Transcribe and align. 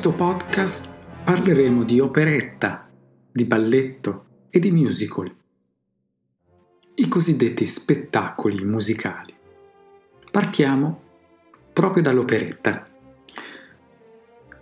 Questo 0.00 0.16
podcast 0.16 0.94
parleremo 1.24 1.84
di 1.84 2.00
operetta, 2.00 2.88
di 3.30 3.44
balletto 3.44 4.24
e 4.48 4.58
di 4.58 4.70
musical, 4.70 5.30
i 6.94 7.06
cosiddetti 7.06 7.66
spettacoli 7.66 8.64
musicali. 8.64 9.34
Partiamo 10.32 11.02
proprio 11.74 12.02
dall'operetta. 12.02 12.88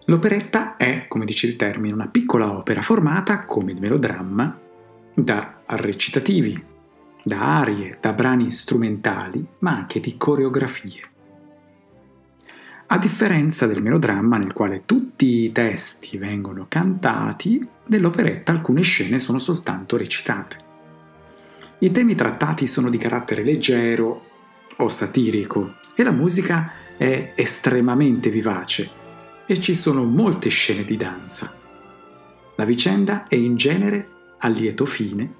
L'operetta 0.07 0.77
è, 0.77 1.07
come 1.07 1.25
dice 1.25 1.47
il 1.47 1.55
termine, 1.55 1.95
una 1.95 2.09
piccola 2.09 2.51
opera 2.51 2.83
formata, 2.83 3.45
come 3.45 3.71
il 3.71 3.79
melodramma, 3.79 4.61
da 5.15 5.61
recitativi, 5.67 6.61
da 7.23 7.61
arie, 7.61 7.99
da 8.01 8.13
brani 8.13 8.51
strumentali, 8.51 9.47
ma 9.61 9.71
anche 9.71 10.01
di 10.01 10.17
coreografie. 10.17 11.01
A 12.91 12.97
differenza 12.97 13.67
del 13.67 13.83
melodramma 13.83 14.39
nel 14.39 14.55
quale 14.55 14.85
tutti 14.87 15.45
i 15.45 15.53
testi 15.53 16.17
vengono 16.17 16.65
cantati, 16.71 17.61
nell'operetta 17.89 18.51
alcune 18.51 18.81
scene 18.81 19.19
sono 19.19 19.39
soltanto 19.39 19.99
recitate. 19.99 20.57
I 21.81 21.91
temi 21.91 22.15
trattati 22.15 22.67
sono 22.67 22.89
di 22.89 22.97
carattere 22.97 23.45
leggero 23.45 24.25
o 24.77 24.89
satirico 24.89 25.75
e 25.95 26.03
la 26.03 26.13
musica 26.13 26.73
è 26.97 27.33
estremamente 27.35 28.31
vivace 28.31 28.89
e 29.45 29.61
ci 29.61 29.75
sono 29.75 30.05
molte 30.05 30.49
scene 30.49 30.83
di 30.83 30.97
danza. 30.97 31.59
La 32.57 32.65
vicenda 32.65 33.27
è 33.29 33.35
in 33.35 33.57
genere 33.57 34.09
a 34.39 34.49
lieto 34.49 34.87
fine 34.87 35.35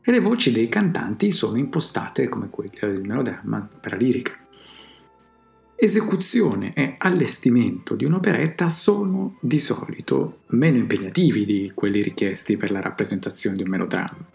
e 0.00 0.10
le 0.10 0.20
voci 0.20 0.50
dei 0.50 0.70
cantanti 0.70 1.30
sono 1.30 1.58
impostate 1.58 2.30
come 2.30 2.48
quelle 2.48 2.70
del 2.80 3.06
melodramma 3.06 3.68
per 3.78 3.92
la 3.92 3.98
lirica. 3.98 4.32
Esecuzione 5.82 6.74
e 6.74 6.96
allestimento 6.98 7.94
di 7.94 8.04
un'operetta 8.04 8.68
sono 8.68 9.38
di 9.40 9.58
solito 9.58 10.40
meno 10.48 10.76
impegnativi 10.76 11.46
di 11.46 11.72
quelli 11.74 12.02
richiesti 12.02 12.58
per 12.58 12.70
la 12.70 12.82
rappresentazione 12.82 13.56
di 13.56 13.62
un 13.62 13.70
melodramma. 13.70 14.28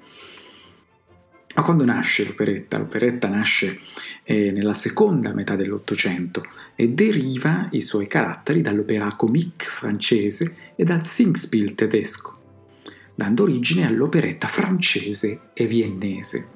Ma 1.53 1.61
quando 1.61 1.85
nasce 1.85 2.25
l'operetta? 2.25 2.79
L'operetta 2.79 3.27
nasce 3.27 3.79
eh, 4.23 4.49
nella 4.49 4.73
seconda 4.73 5.35
metà 5.35 5.55
dell'Ottocento 5.55 6.43
e 6.73 6.89
deriva 6.89 7.67
i 7.73 7.81
suoi 7.81 8.07
caratteri 8.07 8.61
dall'opéra 8.61 9.13
comique 9.15 9.67
francese 9.67 10.73
e 10.75 10.83
dal 10.83 11.05
Singspiel 11.05 11.75
tedesco, 11.75 12.39
dando 13.13 13.43
origine 13.43 13.85
all'operetta 13.85 14.47
francese 14.47 15.51
e 15.53 15.67
viennese. 15.67 16.49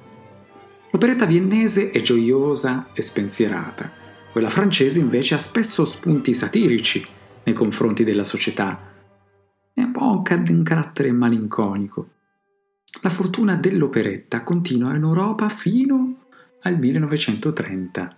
L'operetta 0.89 1.27
viennese 1.27 1.91
è 1.91 2.01
gioiosa 2.01 2.87
e 2.91 3.03
spensierata, 3.03 3.98
quella 4.31 4.49
francese 4.49 4.99
invece 4.99 5.35
ha 5.35 5.39
spesso 5.39 5.85
spunti 5.85 6.33
satirici 6.33 7.05
nei 7.43 7.53
confronti 7.55 8.03
della 8.03 8.23
società 8.23 8.79
e 9.73 9.81
un 9.81 9.91
po' 9.91 10.21
un 10.23 10.63
carattere 10.63 11.11
malinconico. 11.11 12.09
La 13.01 13.09
fortuna 13.09 13.55
dell'operetta 13.55 14.43
continua 14.43 14.95
in 14.95 15.03
Europa 15.03 15.49
fino 15.49 16.25
al 16.61 16.77
1930. 16.77 18.17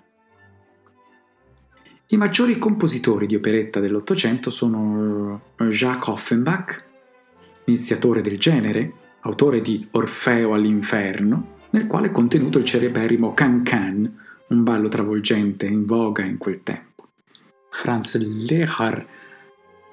I 2.07 2.17
maggiori 2.17 2.57
compositori 2.57 3.25
di 3.25 3.35
operetta 3.35 3.79
dell'Ottocento 3.79 4.49
sono 4.49 5.53
Jacques 5.57 6.07
Offenbach, 6.09 6.83
iniziatore 7.65 8.21
del 8.21 8.37
genere, 8.37 8.93
autore 9.21 9.61
di 9.61 9.87
Orfeo 9.91 10.53
all'inferno, 10.53 11.59
nel 11.69 11.87
quale 11.87 12.07
è 12.07 12.11
contenuto 12.11 12.57
il 12.57 12.65
cereberrimo 12.65 13.33
Can-Can, 13.33 14.20
un 14.51 14.63
ballo 14.63 14.89
travolgente 14.89 15.65
in 15.65 15.85
voga 15.85 16.23
in 16.23 16.37
quel 16.37 16.61
tempo. 16.61 17.07
Franz 17.69 18.17
Lehar, 18.17 19.05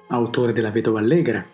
autore 0.07 0.51
della 0.51 0.69
Vedova 0.69 0.99
Allegra, 0.99 1.45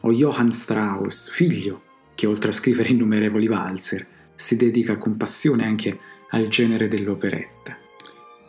o 0.00 0.12
Johann 0.12 0.50
Strauss, 0.50 1.28
figlio, 1.30 1.82
che 2.14 2.26
oltre 2.26 2.50
a 2.50 2.54
scrivere 2.54 2.90
innumerevoli 2.90 3.48
valzer, 3.48 4.06
si 4.34 4.56
dedica 4.56 4.96
con 4.96 5.16
passione 5.16 5.64
anche 5.64 5.98
al 6.30 6.46
genere 6.48 6.86
dell'operetta. 6.88 7.76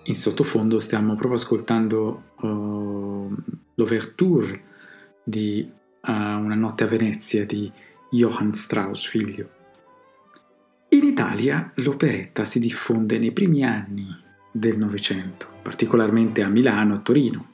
In 0.04 0.16
sottofondo 0.16 0.80
stiamo 0.80 1.16
proprio 1.16 1.40
ascoltando 1.40 2.24
uh, 2.40 3.36
l'ouverture 3.74 4.64
di 5.24 5.68
uh, 5.70 6.12
Una 6.12 6.56
notte 6.56 6.84
a 6.84 6.88
Venezia 6.88 7.46
di 7.46 7.72
Johann 8.12 8.52
Strauss, 8.52 9.08
figlio. 9.08 9.57
In 10.90 11.04
Italia 11.04 11.70
l'operetta 11.76 12.46
si 12.46 12.60
diffonde 12.60 13.20
nei 13.20 13.34
primi 13.34 13.66
anni 13.66 14.08
del 14.50 14.78
Novecento, 14.78 15.48
particolarmente 15.62 16.42
a 16.44 16.48
Milano 16.48 16.96
e 16.96 17.02
Torino. 17.02 17.54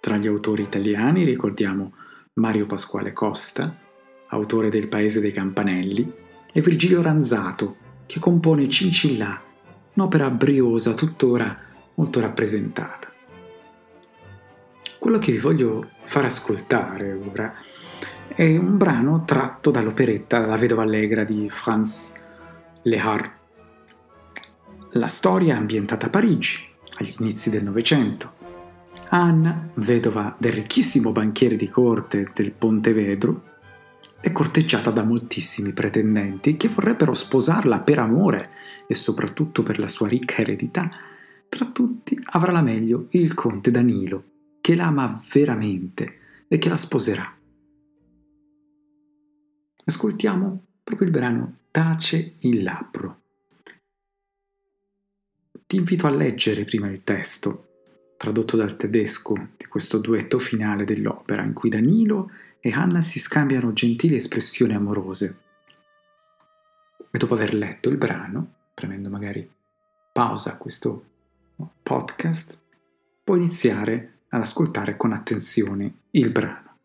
Tra 0.00 0.16
gli 0.16 0.26
autori 0.26 0.62
italiani 0.62 1.22
ricordiamo 1.22 1.94
Mario 2.34 2.66
Pasquale 2.66 3.12
Costa, 3.12 3.78
autore 4.26 4.68
del 4.68 4.88
Paese 4.88 5.20
dei 5.20 5.30
Campanelli, 5.30 6.12
e 6.52 6.60
Virgilio 6.60 7.02
Ranzato, 7.02 7.76
che 8.06 8.18
compone 8.18 8.68
Cincillà, 8.68 9.40
un'opera 9.94 10.28
briosa 10.30 10.92
tuttora 10.92 11.56
molto 11.94 12.18
rappresentata. 12.18 13.12
Quello 14.98 15.18
che 15.18 15.30
vi 15.30 15.38
voglio 15.38 15.88
far 16.02 16.24
ascoltare 16.24 17.12
ora 17.12 17.54
è 18.26 18.56
un 18.56 18.76
brano 18.76 19.22
tratto 19.24 19.70
dall'operetta 19.70 20.46
La 20.46 20.56
vedova 20.56 20.82
allegra 20.82 21.22
di 21.22 21.48
Franz 21.48 22.20
le 22.82 22.98
Har. 22.98 23.38
La 24.92 25.08
storia 25.08 25.54
è 25.54 25.56
ambientata 25.56 26.06
a 26.06 26.10
Parigi, 26.10 26.58
agli 26.98 27.14
inizi 27.20 27.50
del 27.50 27.62
Novecento. 27.62 28.40
Anna, 29.10 29.68
vedova 29.74 30.34
del 30.38 30.52
ricchissimo 30.52 31.12
banchiere 31.12 31.56
di 31.56 31.68
corte 31.68 32.30
del 32.34 32.50
Pontevedro, 32.50 33.50
è 34.20 34.32
corteggiata 34.32 34.90
da 34.90 35.02
moltissimi 35.04 35.72
pretendenti 35.72 36.56
che 36.56 36.68
vorrebbero 36.68 37.14
sposarla 37.14 37.80
per 37.80 37.98
amore 37.98 38.50
e 38.86 38.94
soprattutto 38.94 39.62
per 39.62 39.78
la 39.78 39.88
sua 39.88 40.08
ricca 40.08 40.42
eredità. 40.42 40.90
Tra 41.48 41.66
tutti 41.66 42.18
avrà 42.30 42.52
la 42.52 42.62
meglio 42.62 43.06
il 43.10 43.34
conte 43.34 43.70
Danilo, 43.70 44.24
che 44.60 44.74
l'ama 44.74 45.20
veramente 45.32 46.18
e 46.48 46.58
che 46.58 46.68
la 46.68 46.76
sposerà. 46.76 47.36
Ascoltiamo 49.84 50.64
proprio 50.82 51.06
il 51.06 51.12
brano 51.12 51.56
tace 51.72 52.34
il 52.40 52.62
labbro. 52.62 53.20
Ti 55.66 55.76
invito 55.76 56.06
a 56.06 56.10
leggere 56.10 56.66
prima 56.66 56.86
il 56.90 57.02
testo, 57.02 57.80
tradotto 58.18 58.58
dal 58.58 58.76
tedesco, 58.76 59.48
di 59.56 59.64
questo 59.64 59.96
duetto 59.96 60.38
finale 60.38 60.84
dell'opera, 60.84 61.42
in 61.42 61.54
cui 61.54 61.70
Danilo 61.70 62.30
e 62.60 62.72
Anna 62.72 63.00
si 63.00 63.18
scambiano 63.18 63.72
gentili 63.72 64.16
espressioni 64.16 64.74
amorose. 64.74 65.38
E 67.10 67.18
dopo 67.18 67.32
aver 67.32 67.54
letto 67.54 67.88
il 67.88 67.96
brano, 67.96 68.68
premendo 68.74 69.08
magari 69.08 69.50
pausa 70.12 70.52
a 70.52 70.58
questo 70.58 71.06
podcast, 71.82 72.58
puoi 73.24 73.38
iniziare 73.38 74.24
ad 74.28 74.42
ascoltare 74.42 74.98
con 74.98 75.14
attenzione 75.14 76.00
il 76.10 76.30
brano. 76.30 76.76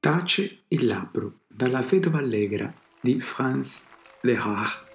Tace 0.00 0.62
il 0.68 0.86
labbro 0.86 1.40
dalla 1.46 1.82
vedova 1.82 2.16
allegra 2.16 2.86
di 3.00 3.20
Franz 3.20 3.86
Lehar. 4.22 4.86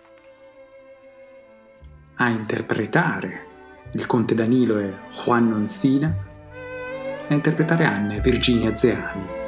A 2.15 2.29
interpretare 2.29 3.47
il 3.93 4.05
conte 4.05 4.35
Danilo 4.35 4.77
e 4.79 4.93
Juan 5.23 5.49
Nonsina, 5.49 6.13
a 7.27 7.33
interpretare 7.33 7.85
Anne 7.85 8.19
Virginia 8.19 8.75
Zeani. 8.75 9.43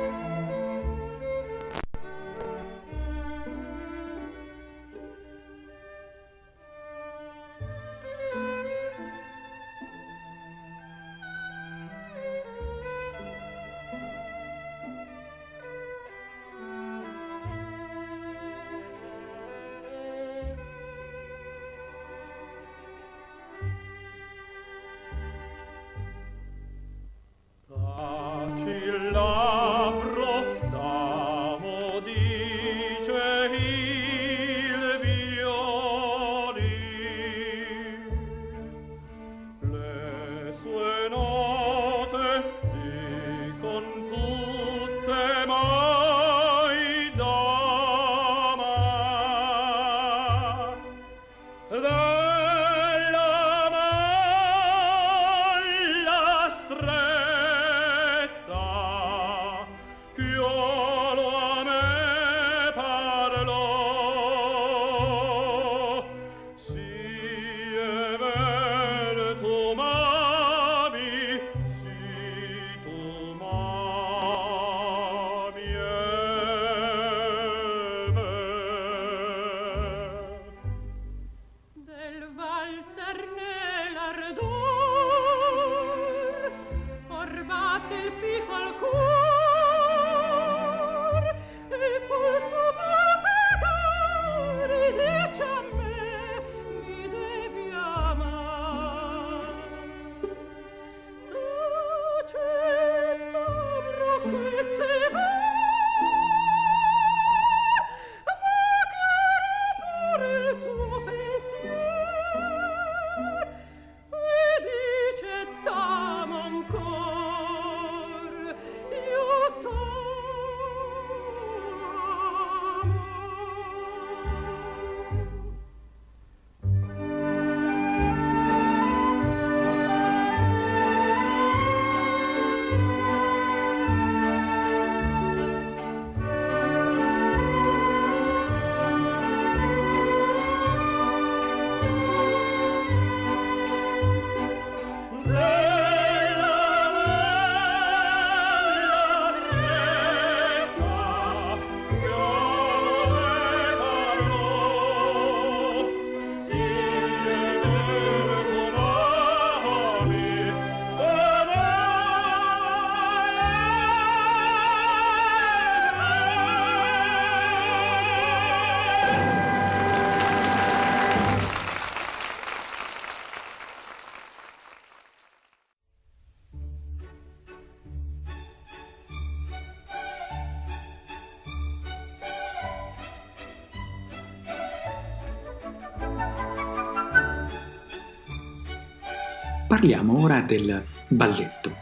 Parliamo 189.76 190.22
ora 190.22 190.40
del 190.40 190.86
balletto. 191.10 191.76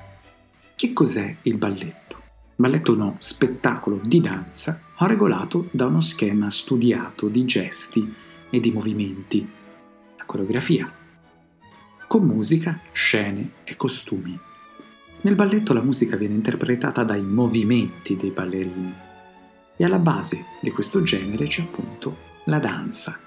Che 0.73 0.93
cos'è 0.93 1.35
il 1.43 1.59
balletto? 1.59 2.23
Balletto 2.55 2.91
è 2.91 2.95
uno 2.95 3.17
spettacolo 3.19 3.99
di 4.03 4.19
danza 4.19 4.81
regolato 4.97 5.67
da 5.69 5.85
uno 5.85 6.01
schema 6.01 6.49
studiato 6.49 7.27
di 7.27 7.45
gesti 7.45 8.11
e 8.49 8.59
di 8.59 8.71
movimenti, 8.71 9.47
la 10.17 10.23
coreografia, 10.25 10.91
con 12.07 12.25
musica, 12.25 12.79
scene 12.91 13.51
e 13.63 13.75
costumi. 13.75 14.39
Nel 15.21 15.35
balletto 15.35 15.71
la 15.73 15.83
musica 15.83 16.15
viene 16.15 16.33
interpretata 16.33 17.03
dai 17.03 17.21
movimenti 17.21 18.15
dei 18.15 18.31
ballerini 18.31 18.93
e 19.77 19.85
alla 19.85 19.99
base 19.99 20.45
di 20.59 20.71
questo 20.71 21.03
genere 21.03 21.45
c'è 21.45 21.61
appunto 21.61 22.17
la 22.45 22.57
danza, 22.57 23.19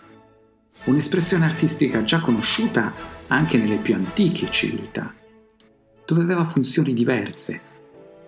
un'espressione 0.85 1.45
artistica 1.45 2.05
già 2.05 2.21
conosciuta 2.21 2.93
anche 3.29 3.59
nelle 3.59 3.77
più 3.77 3.95
antiche 3.95 4.51
civiltà, 4.51 5.13
dove 6.05 6.23
aveva 6.23 6.45
funzioni 6.45 6.95
diverse. 6.95 7.61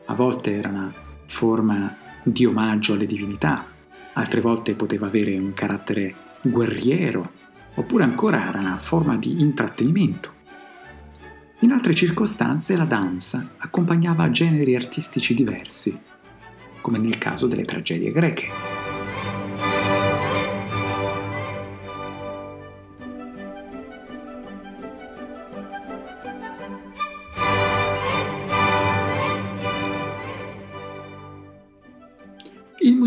A 0.07 0.15
volte 0.15 0.57
era 0.57 0.69
una 0.69 0.93
forma 1.27 1.97
di 2.25 2.45
omaggio 2.45 2.95
alle 2.95 3.07
divinità, 3.07 3.67
altre 4.15 4.41
volte 4.41 4.75
poteva 4.75 5.07
avere 5.07 5.37
un 5.39 5.53
carattere 5.55 6.15
guerriero, 6.43 7.33
oppure 7.75 8.05
ancora 8.05 8.49
era 8.49 8.59
una 8.59 8.77
forma 8.79 9.17
di 9.17 9.41
intrattenimento. 9.41 10.35
In 11.61 11.73
altre 11.73 11.95
circostanze 11.95 12.77
la 12.77 12.85
danza 12.85 13.51
accompagnava 13.59 14.31
generi 14.31 14.75
artistici 14.75 15.35
diversi, 15.35 15.99
come 16.81 16.99
nel 16.99 17.19
caso 17.19 17.47
delle 17.47 17.65
tragedie 17.65 18.11
greche. 18.11 18.78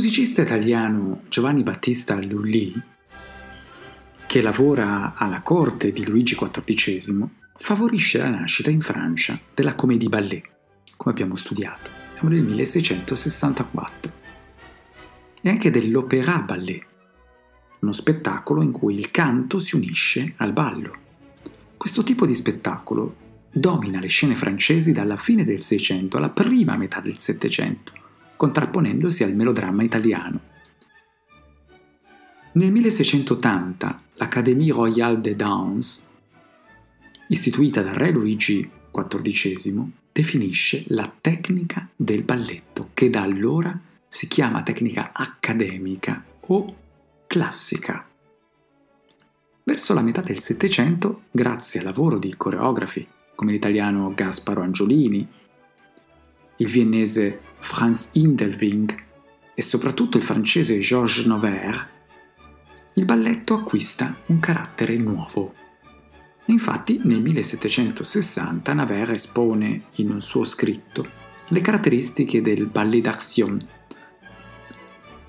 Musicista 0.02 0.42
italiano 0.42 1.22
Giovanni 1.30 1.62
Battista 1.62 2.20
Lully, 2.20 2.74
che 4.26 4.42
lavora 4.42 5.14
alla 5.14 5.42
corte 5.42 5.92
di 5.92 6.04
Luigi 6.08 6.36
XIV, 6.36 7.28
favorisce 7.60 8.18
la 8.18 8.30
nascita 8.30 8.72
in 8.72 8.82
Francia 8.82 9.40
della 9.54 9.76
comédie 9.76 10.10
ballet, 10.10 10.42
come 10.98 11.14
abbiamo 11.14 11.36
studiato, 11.36 11.92
siamo 12.14 12.34
nel 12.34 12.42
1664, 12.42 14.12
e 15.40 15.50
anche 15.50 15.70
dell'opéra 15.70 16.40
ballet, 16.40 16.84
uno 17.82 17.92
spettacolo 17.92 18.64
in 18.64 18.72
cui 18.72 18.96
il 18.96 19.12
canto 19.12 19.60
si 19.60 19.76
unisce 19.76 20.34
al 20.38 20.52
ballo. 20.52 20.96
Questo 21.78 22.02
tipo 22.02 22.26
di 22.26 22.34
spettacolo 22.34 23.18
domina 23.52 24.00
le 24.00 24.08
scene 24.08 24.34
francesi 24.34 24.94
dalla 24.94 25.18
fine 25.18 25.46
del 25.46 25.62
Seicento 25.62 26.18
alla 26.18 26.32
prima 26.32 26.76
metà 26.76 27.02
del 27.02 27.20
Settecento, 27.20 28.00
contrapponendosi 28.42 29.24
al 29.24 29.36
melodramma 29.36 29.84
italiano. 29.84 30.40
Nel 32.54 32.72
1680 32.72 34.02
l'Académie 34.16 34.72
Royale 34.72 35.22
des 35.22 35.36
Danses 35.36 36.10
istituita 37.28 37.84
dal 37.84 37.94
re 37.94 38.10
Luigi 38.10 38.68
XIV, 38.92 39.84
definisce 40.12 40.86
la 40.88 41.14
tecnica 41.22 41.88
del 41.96 42.24
balletto, 42.24 42.90
che 42.96 43.12
da 43.12 43.22
allora 43.22 43.80
si 44.08 44.28
chiama 44.28 44.64
tecnica 44.64 45.12
accademica 45.14 46.26
o 46.48 46.76
classica. 47.28 48.10
Verso 49.64 49.94
la 49.94 50.02
metà 50.02 50.22
del 50.22 50.40
Settecento, 50.40 51.26
grazie 51.30 51.82
al 51.82 51.86
lavoro 51.86 52.18
di 52.18 52.36
coreografi 52.36 53.08
come 53.36 53.52
l'italiano 53.52 54.12
Gasparo 54.16 54.62
Angiolini, 54.62 55.28
il 56.62 56.68
viennese 56.68 57.40
Franz 57.60 58.12
Indelwing 58.14 58.96
e 59.54 59.62
soprattutto 59.62 60.18
il 60.18 60.24
francese 60.24 60.80
Georges 60.80 61.26
Nover, 61.26 61.90
il 62.94 63.06
balletto 63.06 63.56
acquista 63.56 64.16
un 64.28 64.40
carattere 64.40 64.96
nuovo 64.98 65.54
Infatti 66.52 67.00
nel 67.04 67.22
1760 67.22 68.74
Navarre 68.74 69.14
espone 69.14 69.84
in 69.96 70.10
un 70.10 70.22
suo 70.22 70.44
scritto 70.44 71.20
le 71.48 71.62
caratteristiche 71.62 72.42
del 72.42 72.66
ballet 72.66 73.04
d'action. 73.04 73.58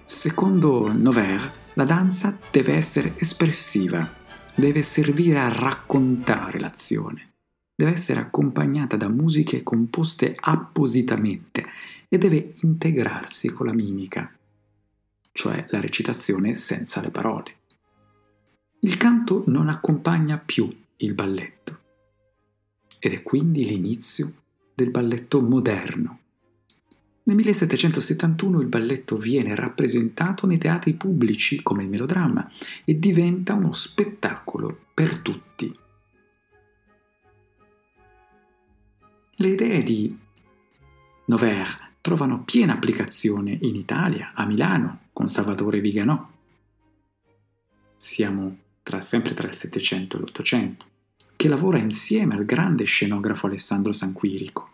Secondo 0.04 0.92
Nover, 0.92 1.52
la 1.74 1.84
danza 1.84 2.38
deve 2.50 2.74
essere 2.74 3.14
espressiva, 3.16 4.08
deve 4.54 4.82
servire 4.82 5.38
a 5.38 5.48
raccontare 5.48 6.58
l'azione, 6.58 7.31
deve 7.82 7.94
essere 7.94 8.20
accompagnata 8.20 8.96
da 8.96 9.08
musiche 9.08 9.64
composte 9.64 10.36
appositamente 10.38 11.66
e 12.08 12.16
deve 12.16 12.54
integrarsi 12.60 13.52
con 13.52 13.66
la 13.66 13.72
mimica, 13.72 14.32
cioè 15.32 15.66
la 15.70 15.80
recitazione 15.80 16.54
senza 16.54 17.00
le 17.00 17.10
parole. 17.10 17.56
Il 18.80 18.96
canto 18.96 19.42
non 19.48 19.68
accompagna 19.68 20.38
più 20.38 20.72
il 20.98 21.14
balletto. 21.14 21.78
Ed 23.00 23.14
è 23.14 23.22
quindi 23.24 23.64
l'inizio 23.64 24.32
del 24.74 24.90
balletto 24.90 25.40
moderno. 25.40 26.18
Nel 27.24 27.34
1771 27.34 28.60
il 28.60 28.68
balletto 28.68 29.16
viene 29.16 29.56
rappresentato 29.56 30.46
nei 30.46 30.58
teatri 30.58 30.94
pubblici 30.94 31.62
come 31.62 31.82
il 31.82 31.88
melodramma 31.88 32.48
e 32.84 32.96
diventa 32.96 33.54
uno 33.54 33.72
spettacolo 33.72 34.78
per 34.94 35.18
tutti. 35.18 35.80
Le 39.36 39.48
idee 39.48 39.82
di 39.82 40.18
Nover 41.24 41.90
trovano 42.00 42.42
piena 42.42 42.74
applicazione 42.74 43.56
in 43.62 43.76
Italia, 43.76 44.32
a 44.34 44.44
Milano, 44.44 45.00
con 45.12 45.28
Salvatore 45.28 45.80
Viganò. 45.80 46.28
Siamo 47.96 48.56
tra, 48.82 49.00
sempre 49.00 49.34
tra 49.34 49.48
il 49.48 49.54
Settecento 49.54 50.16
e 50.16 50.20
l'Ottocento 50.20 50.86
che 51.36 51.48
lavora 51.48 51.78
insieme 51.78 52.34
al 52.34 52.44
grande 52.44 52.84
scenografo 52.84 53.46
Alessandro 53.46 53.92
Sanquirico. 53.92 54.70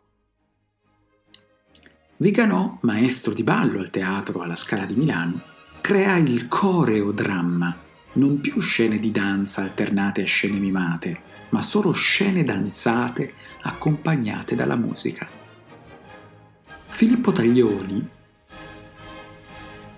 Viganò, 2.19 2.79
maestro 2.83 3.33
di 3.33 3.43
ballo 3.43 3.79
al 3.79 3.91
teatro 3.91 4.43
alla 4.43 4.57
Scala 4.57 4.85
di 4.85 4.95
Milano, 4.95 5.41
crea 5.81 6.17
il 6.17 6.49
coreodramma, 6.49 7.75
non 8.19 8.41
più 8.41 8.61
scene 8.61 8.99
di 8.99 9.11
danza 9.11 9.63
alternate 9.63 10.23
a 10.23 10.27
scene 10.27 10.59
mimate, 10.59 11.21
ma 11.51 11.63
solo 11.63 11.93
scene 11.93 12.45
danzate 12.45 13.33
accompagnate 13.63 14.55
dalla 14.55 14.77
musica. 14.77 15.29
Filippo 16.87 17.31
Taglioni 17.31 18.09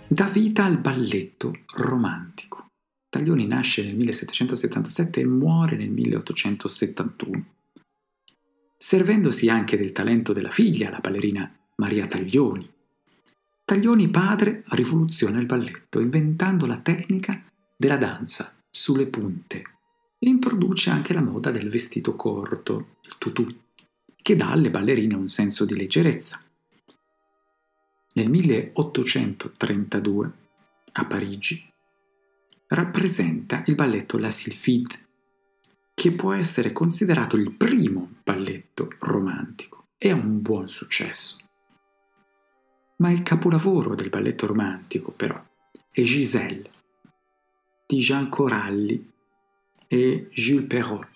dà 0.06 0.26
vita 0.26 0.64
al 0.64 0.78
balletto 0.78 1.52
romantico. 1.76 2.66
Taglioni 3.08 3.46
nasce 3.46 3.84
nel 3.84 3.96
1777 3.96 5.20
e 5.20 5.26
muore 5.26 5.76
nel 5.76 5.90
1871. 5.90 7.44
Servendosi 8.76 9.48
anche 9.48 9.76
del 9.76 9.92
talento 9.92 10.32
della 10.32 10.50
figlia, 10.50 10.90
la 10.90 11.00
ballerina 11.00 11.50
Maria 11.76 12.06
Taglioni. 12.06 12.68
Taglioni 13.64 14.08
padre 14.08 14.62
rivoluziona 14.68 15.38
il 15.38 15.46
balletto 15.46 16.00
inventando 16.00 16.66
la 16.66 16.78
tecnica 16.78 17.49
della 17.80 17.96
danza 17.96 18.58
sulle 18.68 19.06
punte 19.06 19.62
e 20.18 20.28
introduce 20.28 20.90
anche 20.90 21.14
la 21.14 21.22
moda 21.22 21.50
del 21.50 21.70
vestito 21.70 22.14
corto, 22.14 22.96
il 23.06 23.16
tutù, 23.16 23.46
che 24.20 24.36
dà 24.36 24.50
alle 24.50 24.68
ballerine 24.68 25.14
un 25.14 25.26
senso 25.26 25.64
di 25.64 25.74
leggerezza. 25.74 26.44
Nel 28.12 28.28
1832, 28.28 30.32
a 30.92 31.06
Parigi, 31.06 31.72
rappresenta 32.66 33.62
il 33.64 33.76
balletto 33.76 34.18
La 34.18 34.30
Sylphide, 34.30 35.08
che 35.94 36.12
può 36.12 36.34
essere 36.34 36.74
considerato 36.74 37.36
il 37.36 37.50
primo 37.52 38.16
balletto 38.22 38.90
romantico 38.98 39.86
e 39.96 40.10
ha 40.10 40.16
un 40.16 40.42
buon 40.42 40.68
successo. 40.68 41.38
Ma 42.96 43.10
il 43.10 43.22
capolavoro 43.22 43.94
del 43.94 44.10
balletto 44.10 44.46
romantico, 44.46 45.12
però, 45.12 45.42
è 45.90 46.02
Giselle 46.02 46.78
di 47.90 47.98
Jean 47.98 48.28
Coralli 48.28 49.04
e 49.88 50.28
Jules 50.32 50.66
Perrault. 50.68 51.09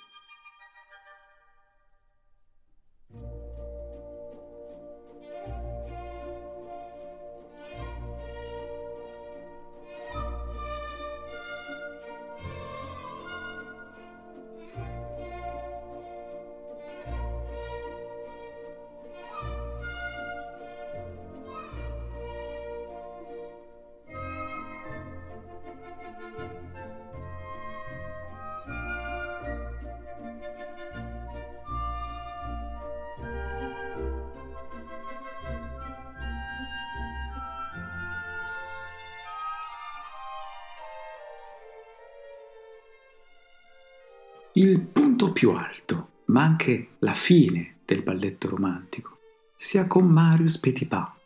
Il 44.57 44.79
punto 44.79 45.33
più 45.33 45.51
alto, 45.51 46.11
ma 46.27 46.45
anche 46.45 46.87
la 47.01 47.13
fine 47.13 47.79
del 47.85 48.03
balletto 48.03 48.49
romantico, 48.49 49.19
sia 49.57 49.89
con 49.89 50.07
Marius 50.07 50.59
Petipa, 50.59 51.19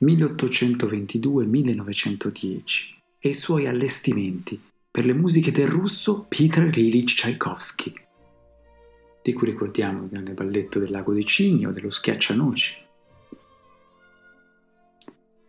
1822-1910, 0.00 2.94
e 3.18 3.28
i 3.28 3.34
suoi 3.34 3.66
allestimenti 3.66 4.58
per 4.90 5.04
le 5.04 5.12
musiche 5.12 5.52
del 5.52 5.68
russo 5.68 6.24
Peter 6.26 6.74
Ilyich 6.74 7.16
Tchaikovsky, 7.16 7.92
di 9.20 9.34
cui 9.34 9.48
ricordiamo 9.48 10.04
il 10.04 10.08
grande 10.08 10.32
balletto 10.32 10.78
del 10.78 10.90
lago 10.90 11.12
dei 11.12 11.26
cigni 11.26 11.66
o 11.66 11.72
dello 11.72 11.90
schiaccianoci. 11.90 12.78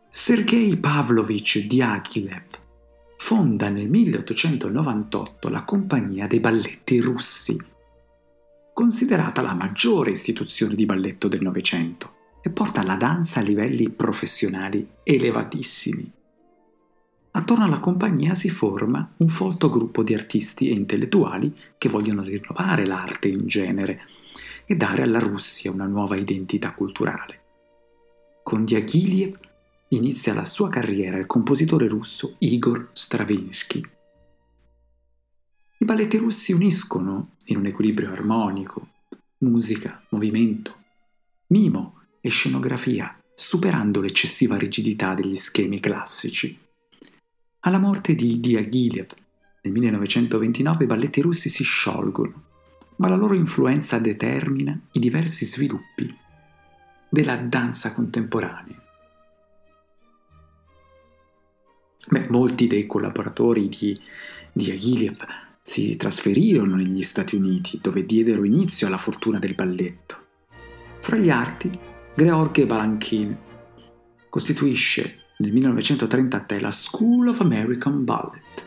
Sergei 0.10 0.76
Pavlovich 0.76 1.60
Diaghilev 1.60 2.55
fonda 3.46 3.70
nel 3.70 3.88
1898 3.88 5.50
la 5.50 5.64
Compagnia 5.64 6.26
dei 6.26 6.40
Balletti 6.40 7.00
Russi, 7.00 7.56
considerata 8.74 9.44
la 9.44 9.54
maggiore 9.54 10.10
istituzione 10.10 10.74
di 10.74 10.88
balletto 10.88 11.28
del 11.28 11.44
Novecento 11.44 12.14
e 12.42 12.50
porta 12.50 12.82
la 12.82 12.96
danza 12.96 13.42
a 13.42 13.44
livelli 13.44 13.92
professionali 13.92 14.88
elevatissimi. 15.04 16.12
Attorno 17.32 17.66
alla 17.66 17.80
compagnia 17.80 18.34
si 18.34 18.50
forma 18.50 19.14
un 19.18 19.30
folto 19.30 19.70
gruppo 19.70 20.02
di 20.02 20.16
artisti 20.16 20.70
e 20.70 20.74
intellettuali 20.74 21.56
che 21.78 21.88
vogliono 21.88 22.24
rinnovare 22.24 22.88
l'arte 22.88 23.28
in 23.28 23.46
genere 23.46 24.02
e 24.66 24.76
dare 24.76 25.04
alla 25.04 25.20
Russia 25.20 25.70
una 25.70 25.86
nuova 25.86 26.16
identità 26.16 26.74
culturale. 26.74 27.42
Con 28.42 28.66
Diaghilev 28.66 29.38
inizia 29.96 30.34
la 30.34 30.46
sua 30.46 30.70
carriera 30.70 31.18
il 31.18 31.26
compositore 31.26 31.88
russo 31.88 32.36
Igor 32.40 32.90
Stravinsky. 32.94 33.82
I 35.78 35.86
balletti 35.86 36.18
russi 36.18 36.54
uniscono, 36.54 37.36
in 37.46 37.58
un 37.58 37.66
equilibrio 37.66 38.12
armonico, 38.12 38.90
musica, 39.40 40.04
movimento, 40.10 40.84
mimo 41.48 42.02
e 42.22 42.30
scenografia, 42.30 43.22
superando 43.34 44.02
l'eccessiva 44.02 44.58
rigidità 44.58 45.14
degli 45.14 45.36
schemi 45.36 45.80
classici. 45.80 46.58
Alla 47.62 47.78
morte 47.80 48.16
di 48.16 48.40
Diaghilev 48.40 49.14
nel 49.62 49.74
1929 49.74 50.84
i 50.84 50.88
balletti 50.88 51.22
russi 51.22 51.50
si 51.50 51.64
sciolgono, 51.64 52.44
ma 52.98 53.10
la 53.10 53.16
loro 53.16 53.34
influenza 53.34 54.00
determina 54.00 54.80
i 54.94 55.00
diversi 55.00 55.46
sviluppi 55.46 56.16
della 57.10 57.36
danza 57.38 57.94
contemporanea. 57.94 58.85
Beh, 62.08 62.28
molti 62.30 62.68
dei 62.68 62.86
collaboratori 62.86 63.68
di, 63.68 64.00
di 64.52 64.72
Agiliev 64.72 65.24
si 65.62 65.96
trasferirono 65.96 66.76
negli 66.76 67.02
Stati 67.02 67.36
Uniti, 67.36 67.80
dove 67.82 68.06
diedero 68.06 68.44
inizio 68.44 68.86
alla 68.86 68.98
fortuna 68.98 69.40
del 69.40 69.56
balletto. 69.56 70.18
Fra 71.00 71.18
gli 71.18 71.32
arti, 71.32 71.78
George 72.14 72.66
Balanchine 72.68 73.38
costituisce 74.30 75.24
nel 75.38 75.52
1933 75.52 76.60
la 76.60 76.72
School 76.72 77.28
of 77.30 77.40
American 77.40 78.04
Ballet, 78.04 78.64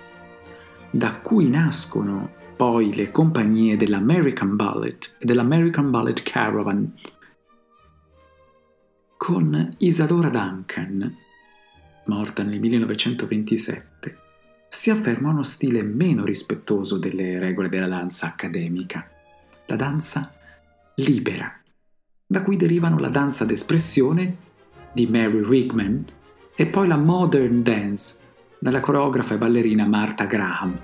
da 0.90 1.14
cui 1.14 1.48
nascono 1.48 2.34
poi 2.56 2.92
le 2.92 3.12
compagnie 3.12 3.76
dell'American 3.76 4.56
Ballet 4.56 5.16
e 5.18 5.24
dell'American 5.24 5.90
Ballet 5.90 6.20
Caravan. 6.24 6.92
Con 9.16 9.76
Isadora 9.78 10.28
Duncan, 10.28 11.16
morta 12.08 12.42
nel 12.42 12.58
1927, 12.58 14.16
si 14.68 14.90
afferma 14.90 15.30
uno 15.30 15.42
stile 15.42 15.82
meno 15.82 16.24
rispettoso 16.24 16.98
delle 16.98 17.38
regole 17.38 17.68
della 17.68 17.86
danza 17.86 18.26
accademica, 18.26 19.08
la 19.66 19.76
danza 19.76 20.34
libera, 20.96 21.60
da 22.26 22.42
cui 22.42 22.56
derivano 22.56 22.98
la 22.98 23.08
danza 23.08 23.44
d'espressione 23.44 24.36
di 24.92 25.06
Mary 25.06 25.40
Wigman 25.40 26.04
e 26.54 26.66
poi 26.66 26.88
la 26.88 26.96
modern 26.96 27.62
dance 27.62 28.26
dalla 28.58 28.80
coreografa 28.80 29.34
e 29.34 29.38
ballerina 29.38 29.86
Martha 29.86 30.24
Graham. 30.24 30.78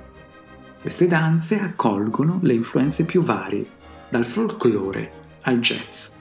Queste 0.80 1.06
danze 1.06 1.60
accolgono 1.60 2.38
le 2.42 2.52
influenze 2.52 3.04
più 3.04 3.22
varie, 3.22 3.66
dal 4.08 4.24
folklore 4.24 5.38
al 5.42 5.58
jazz. 5.58 6.13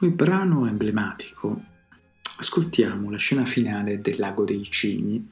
Come 0.00 0.12
brano 0.12 0.66
emblematico, 0.66 1.62
ascoltiamo 2.38 3.10
la 3.10 3.18
scena 3.18 3.44
finale 3.44 4.00
del 4.00 4.18
Lago 4.18 4.44
dei 4.44 4.64
Cigni. 4.70 5.30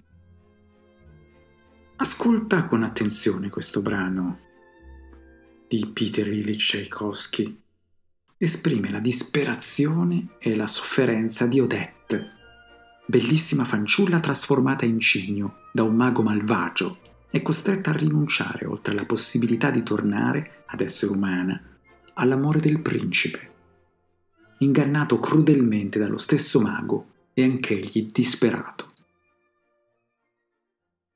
Ascolta 1.97 2.67
con 2.67 2.83
attenzione 2.83 3.49
questo 3.49 3.81
brano 3.81 4.41
di 5.67 5.87
Peter 5.87 6.31
Ilyich 6.31 6.67
Tchaikovsky 6.67 7.63
esprime 8.37 8.91
la 8.91 8.99
disperazione 8.99 10.37
e 10.39 10.55
la 10.55 10.67
sofferenza 10.67 11.47
di 11.47 11.61
Odette, 11.61 12.33
bellissima 13.07 13.65
fanciulla 13.65 14.21
trasformata 14.21 14.85
in 14.85 15.01
cigno 15.01 15.61
da 15.73 15.83
un 15.83 15.97
mago 15.97 16.21
malvagio 16.21 16.99
e 17.31 17.41
costretta 17.41 17.89
a 17.89 17.97
rinunciare, 17.97 18.67
oltre 18.67 18.93
alla 18.93 19.07
possibilità 19.07 19.71
di 19.71 19.83
tornare 19.83 20.65
ad 20.67 20.83
essere 20.83 21.13
umana, 21.13 21.59
all'amore 22.13 22.61
del 22.61 22.83
principe. 22.83 23.57
Ingannato 24.61 25.21
crudelmente 25.21 26.01
dallo 26.01 26.19
stesso 26.19 26.61
mago 26.61 27.07
e 27.33 27.45
anch'egli 27.45 28.07
disperato. 28.11 28.93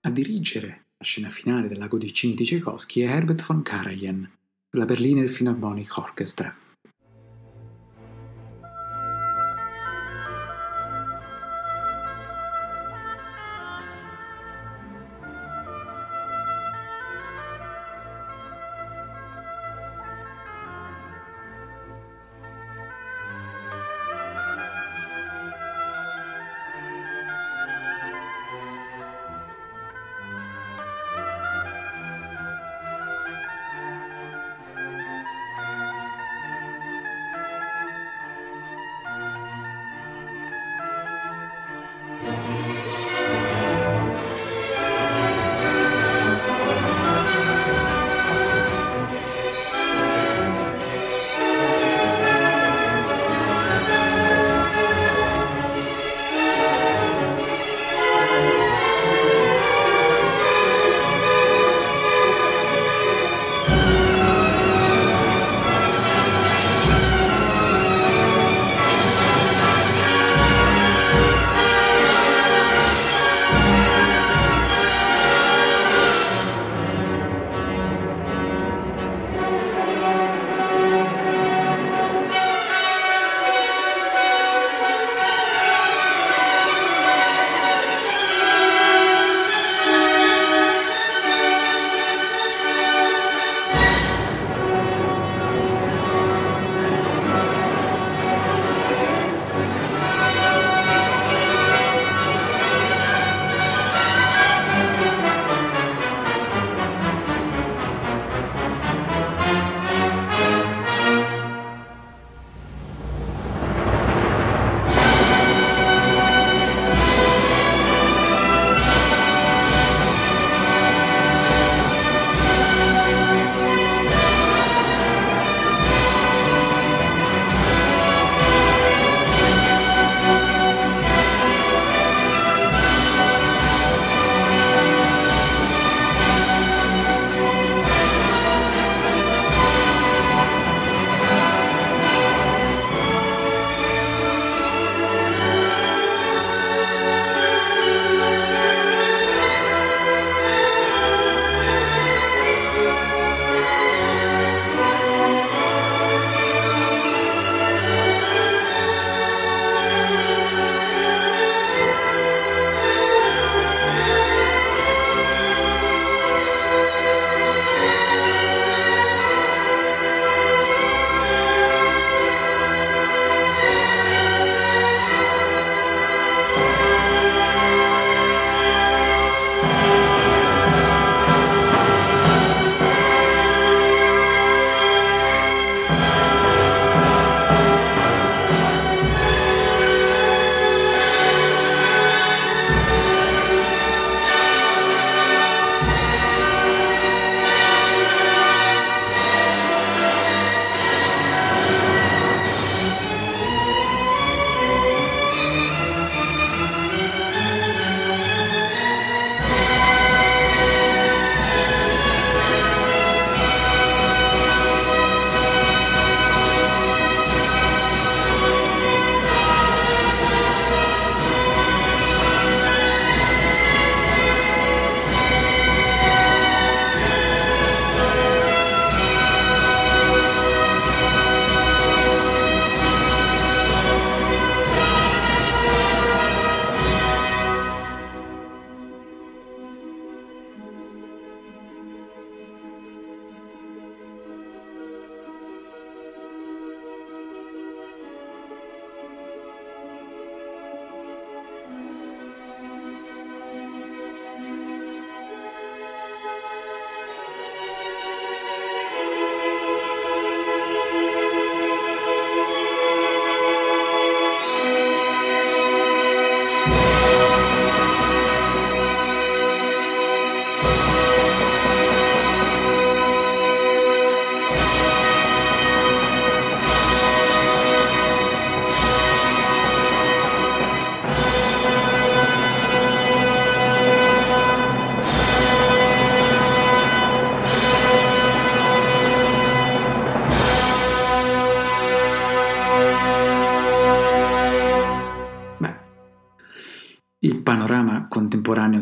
A 0.02 0.10
dirigere 0.10 0.86
la 0.96 1.04
scena 1.04 1.28
finale 1.28 1.66
del 1.66 1.78
Lago 1.78 1.98
di 1.98 2.12
Tchaikovsky 2.12 3.00
è 3.00 3.08
Herbert 3.08 3.42
von 3.42 3.62
Karajan, 3.62 4.30
della 4.70 4.84
Berliner 4.84 5.28
Philharmonic 5.28 5.96
Orchestra. 5.96 6.56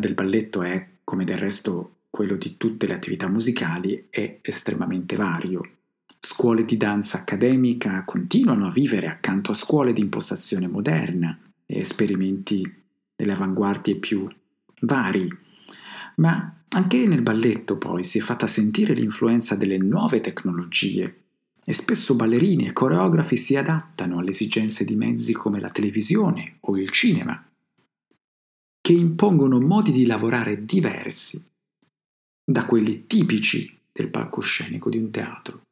Del 0.00 0.14
balletto 0.14 0.62
è, 0.62 0.84
come 1.04 1.24
del 1.24 1.38
resto 1.38 1.98
quello 2.10 2.34
di 2.34 2.56
tutte 2.56 2.88
le 2.88 2.94
attività 2.94 3.28
musicali, 3.28 4.08
è 4.10 4.38
estremamente 4.42 5.14
vario. 5.14 5.62
Scuole 6.18 6.64
di 6.64 6.76
danza 6.76 7.18
accademica 7.18 8.02
continuano 8.04 8.66
a 8.66 8.70
vivere 8.70 9.06
accanto 9.06 9.52
a 9.52 9.54
scuole 9.54 9.92
di 9.92 10.00
impostazione 10.00 10.66
moderna 10.66 11.38
e 11.64 11.78
esperimenti 11.78 12.68
delle 13.14 13.32
avanguardie 13.32 13.94
più 13.94 14.28
vari. 14.80 15.28
Ma 16.16 16.56
anche 16.70 17.06
nel 17.06 17.22
balletto 17.22 17.78
poi 17.78 18.04
si 18.04 18.18
è 18.18 18.20
fatta 18.20 18.46
sentire 18.46 18.92
l'influenza 18.92 19.56
delle 19.56 19.78
nuove 19.78 20.20
tecnologie 20.20 21.20
e 21.64 21.72
spesso 21.72 22.16
ballerini 22.16 22.66
e 22.66 22.72
coreografi 22.72 23.36
si 23.36 23.56
adattano 23.56 24.18
alle 24.18 24.30
esigenze 24.30 24.84
di 24.84 24.96
mezzi 24.96 25.32
come 25.32 25.60
la 25.60 25.70
televisione 25.70 26.56
o 26.60 26.76
il 26.76 26.90
cinema, 26.90 27.42
che 28.90 28.96
impongono 28.96 29.61
modi 29.61 29.92
di 29.92 30.05
lavorare 30.05 30.64
diversi 30.64 31.48
da 32.44 32.64
quelli 32.64 33.07
tipici 33.07 33.79
del 33.92 34.09
palcoscenico 34.09 34.90
di 34.90 34.98
un 34.98 35.12
teatro. 35.12 35.62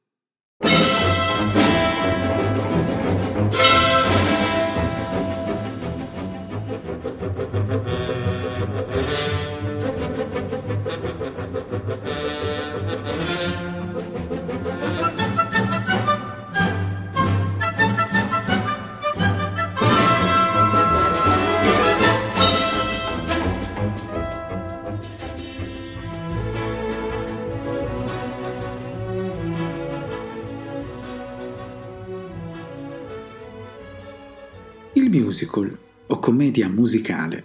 Musical 35.28 35.78
o 36.06 36.18
commedia 36.18 36.68
musicale, 36.70 37.44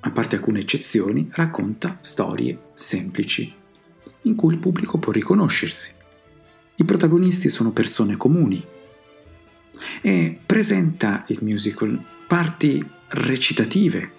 a 0.00 0.10
parte 0.10 0.34
alcune 0.34 0.58
eccezioni, 0.58 1.28
racconta 1.30 1.98
storie 2.00 2.70
semplici, 2.74 3.54
in 4.22 4.34
cui 4.34 4.54
il 4.54 4.58
pubblico 4.58 4.98
può 4.98 5.12
riconoscersi. 5.12 5.92
I 6.74 6.84
protagonisti 6.84 7.48
sono 7.48 7.70
persone 7.70 8.16
comuni 8.16 8.64
e 10.00 10.38
presenta 10.44 11.24
il 11.28 11.38
musical 11.42 12.02
parti 12.26 12.84
recitative, 13.10 14.10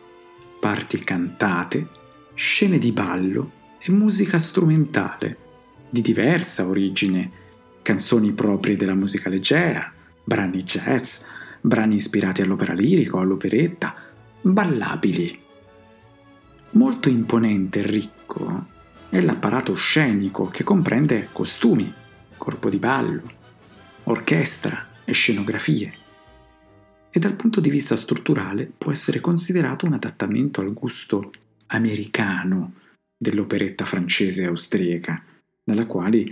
parti 0.61 0.97
cantate, 0.99 1.87
scene 2.35 2.77
di 2.77 2.93
ballo 2.93 3.51
e 3.79 3.91
musica 3.91 4.39
strumentale 4.39 5.37
di 5.89 5.99
diversa 5.99 6.65
origine, 6.65 7.31
canzoni 7.81 8.31
proprie 8.31 8.77
della 8.77 8.95
musica 8.95 9.29
leggera, 9.29 9.91
brani 10.23 10.63
jazz, 10.63 11.25
brani 11.65 11.95
ispirati 11.95 12.41
all'opera 12.41 12.73
lirico, 12.73 13.19
all'operetta, 13.19 13.95
ballabili. 14.41 15.39
Molto 16.71 17.07
imponente 17.07 17.79
e 17.79 17.87
ricco 17.87 18.67
è 19.07 19.21
l'apparato 19.21 19.73
scenico 19.73 20.47
che 20.47 20.63
comprende 20.63 21.29
costumi, 21.31 21.91
corpo 22.35 22.69
di 22.69 22.77
ballo, 22.77 23.23
orchestra 24.03 24.89
e 25.05 25.13
scenografie. 25.13 25.93
E 27.09 27.19
dal 27.19 27.35
punto 27.35 27.61
di 27.61 27.69
vista 27.69 27.95
strutturale 27.95 28.69
può 28.77 28.91
essere 28.91 29.21
considerato 29.21 29.85
un 29.85 29.93
adattamento 29.93 30.59
al 30.59 30.73
gusto 30.73 31.31
americano 31.67 32.73
dell'operetta 33.15 33.85
francese 33.85 34.41
e 34.41 34.47
austriaca, 34.47 35.23
dalla 35.63 35.85
quale 35.85 36.25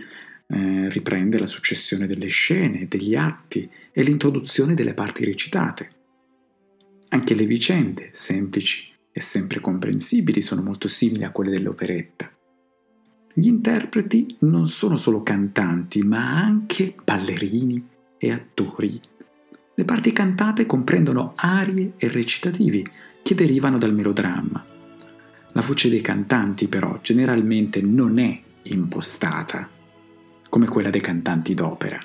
eh, 0.51 0.89
riprende 0.89 1.39
la 1.39 1.45
successione 1.45 2.07
delle 2.07 2.27
scene, 2.27 2.87
degli 2.87 3.15
atti 3.15 3.69
e 3.91 4.03
l'introduzione 4.03 4.73
delle 4.73 4.93
parti 4.93 5.23
recitate. 5.23 5.91
Anche 7.09 7.35
le 7.35 7.45
vicende, 7.45 8.09
semplici 8.11 8.91
e 9.11 9.21
sempre 9.21 9.61
comprensibili, 9.61 10.41
sono 10.41 10.61
molto 10.61 10.87
simili 10.87 11.23
a 11.23 11.31
quelle 11.31 11.51
dell'operetta. 11.51 12.29
Gli 13.33 13.47
interpreti 13.47 14.35
non 14.39 14.67
sono 14.67 14.97
solo 14.97 15.23
cantanti, 15.23 16.01
ma 16.01 16.37
anche 16.37 16.95
ballerini 17.01 17.87
e 18.17 18.31
attori. 18.31 18.99
Le 19.73 19.85
parti 19.85 20.11
cantate 20.11 20.65
comprendono 20.65 21.31
arie 21.37 21.93
e 21.95 22.09
recitativi 22.09 22.85
che 23.23 23.35
derivano 23.35 23.77
dal 23.77 23.93
melodramma. 23.93 24.65
La 25.53 25.61
voce 25.61 25.89
dei 25.89 26.01
cantanti 26.01 26.67
però 26.67 26.99
generalmente 27.01 27.81
non 27.81 28.19
è 28.19 28.41
impostata 28.63 29.79
come 30.51 30.67
quella 30.67 30.89
dei 30.89 30.99
cantanti 30.99 31.53
d'opera. 31.53 31.97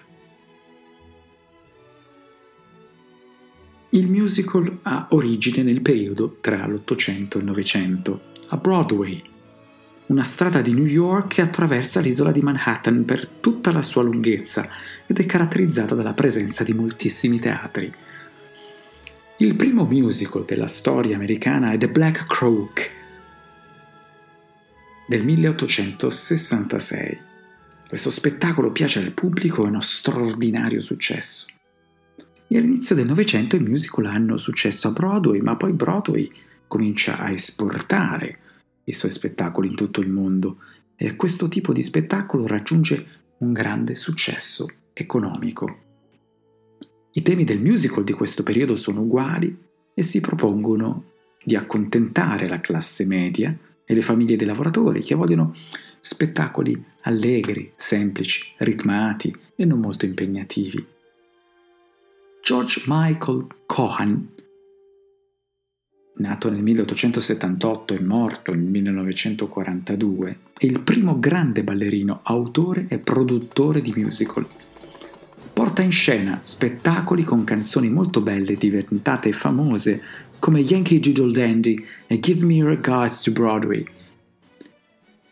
Il 3.90 4.08
musical 4.08 4.78
ha 4.82 5.08
origine 5.10 5.64
nel 5.64 5.80
periodo 5.80 6.36
tra 6.40 6.64
l'Ottocento 6.64 7.38
e 7.38 7.40
il 7.40 7.46
Novecento, 7.46 8.20
a 8.50 8.56
Broadway, 8.56 9.20
una 10.06 10.22
strada 10.22 10.60
di 10.60 10.72
New 10.72 10.84
York 10.84 11.34
che 11.34 11.42
attraversa 11.42 11.98
l'isola 11.98 12.30
di 12.30 12.40
Manhattan 12.40 13.04
per 13.04 13.26
tutta 13.26 13.72
la 13.72 13.82
sua 13.82 14.04
lunghezza 14.04 14.68
ed 15.06 15.18
è 15.18 15.26
caratterizzata 15.26 15.96
dalla 15.96 16.14
presenza 16.14 16.62
di 16.62 16.72
moltissimi 16.72 17.40
teatri. 17.40 17.92
Il 19.38 19.56
primo 19.56 19.84
musical 19.86 20.44
della 20.44 20.68
storia 20.68 21.16
americana 21.16 21.72
è 21.72 21.78
The 21.78 21.88
Black 21.88 22.28
Croak 22.28 22.90
del 25.08 25.24
1866 25.24 27.25
questo 27.88 28.10
spettacolo 28.10 28.72
piace 28.72 28.98
al 28.98 29.12
pubblico 29.12 29.62
e 29.62 29.66
è 29.66 29.68
uno 29.68 29.80
straordinario 29.80 30.80
successo. 30.80 31.46
E 32.48 32.58
all'inizio 32.58 32.94
del 32.94 33.06
Novecento 33.06 33.56
i 33.56 33.60
musical 33.60 34.06
hanno 34.06 34.36
successo 34.36 34.88
a 34.88 34.92
Broadway, 34.92 35.40
ma 35.40 35.56
poi 35.56 35.72
Broadway 35.72 36.30
comincia 36.66 37.18
a 37.18 37.30
esportare 37.30 38.38
i 38.84 38.92
suoi 38.92 39.10
spettacoli 39.10 39.68
in 39.68 39.76
tutto 39.76 40.00
il 40.00 40.08
mondo 40.08 40.58
e 40.96 41.16
questo 41.16 41.48
tipo 41.48 41.72
di 41.72 41.82
spettacolo 41.82 42.46
raggiunge 42.46 43.06
un 43.38 43.52
grande 43.52 43.94
successo 43.94 44.66
economico. 44.92 45.84
I 47.12 47.22
temi 47.22 47.44
del 47.44 47.60
musical 47.60 48.04
di 48.04 48.12
questo 48.12 48.42
periodo 48.42 48.76
sono 48.76 49.02
uguali 49.02 49.56
e 49.94 50.02
si 50.02 50.20
propongono 50.20 51.12
di 51.42 51.54
accontentare 51.56 52.48
la 52.48 52.60
classe 52.60 53.06
media 53.06 53.56
e 53.84 53.94
le 53.94 54.02
famiglie 54.02 54.36
dei 54.36 54.46
lavoratori 54.46 55.00
che 55.00 55.14
vogliono 55.14 55.54
spettacoli 56.06 56.80
allegri, 57.00 57.72
semplici, 57.74 58.52
ritmati 58.58 59.34
e 59.56 59.64
non 59.64 59.80
molto 59.80 60.04
impegnativi. 60.04 60.86
George 62.40 62.84
Michael 62.86 63.46
Cohan, 63.66 64.28
nato 66.18 66.48
nel 66.48 66.62
1878 66.62 67.94
e 67.94 68.00
morto 68.00 68.54
nel 68.54 68.62
1942, 68.62 70.38
è 70.56 70.64
il 70.64 70.78
primo 70.80 71.18
grande 71.18 71.64
ballerino, 71.64 72.20
autore 72.22 72.86
e 72.88 72.98
produttore 72.98 73.80
di 73.80 73.92
musical. 73.96 74.46
Porta 75.52 75.82
in 75.82 75.90
scena 75.90 76.38
spettacoli 76.40 77.24
con 77.24 77.42
canzoni 77.42 77.90
molto 77.90 78.20
belle 78.20 78.54
diventate 78.54 79.32
famose 79.32 80.00
come 80.38 80.60
Yankee 80.60 81.00
Doodle 81.00 81.32
Dandy 81.32 81.84
e 82.06 82.20
Give 82.20 82.44
Me 82.44 82.62
Regards 82.62 83.22
to 83.22 83.32
Broadway, 83.32 83.84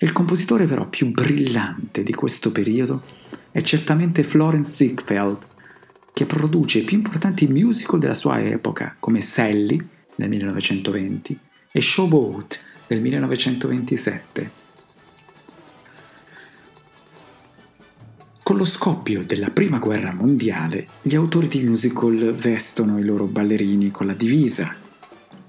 il 0.05 0.13
compositore 0.13 0.67
però 0.67 0.87
più 0.87 1.11
brillante 1.11 2.03
di 2.03 2.13
questo 2.13 2.53
periodo 2.53 3.03
è 3.51 3.63
certamente 3.63 4.23
Florence 4.23 4.75
Ziegfeld, 4.75 5.39
che 6.13 6.27
produce 6.27 6.81
i 6.81 6.83
più 6.83 6.99
importanti 6.99 7.47
musical 7.47 7.99
della 7.99 8.15
sua 8.15 8.39
epoca, 8.39 8.97
come 9.01 9.23
Sally 9.23 9.83
del 10.15 10.29
1920 10.29 11.39
e 11.73 11.81
Showboat 11.81 12.61
del 12.87 13.01
1927. 13.01 14.51
Con 18.43 18.57
lo 18.59 18.65
scoppio 18.67 19.25
della 19.25 19.49
Prima 19.49 19.79
Guerra 19.79 20.13
Mondiale, 20.13 20.87
gli 21.01 21.15
autori 21.15 21.49
di 21.49 21.63
musical 21.63 22.35
vestono 22.35 22.99
i 22.99 23.05
loro 23.05 23.25
ballerini 23.25 23.91
con 23.91 24.05
la 24.05 24.13
divisa 24.13 24.77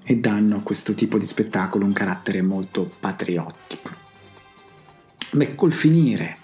e 0.02 0.16
danno 0.16 0.56
a 0.56 0.62
questo 0.62 0.94
tipo 0.94 1.18
di 1.18 1.26
spettacolo 1.26 1.84
un 1.84 1.92
carattere 1.92 2.40
molto 2.40 2.90
patriottico. 2.98 4.05
Beh, 5.32 5.54
col 5.54 5.72
finire 5.72 6.38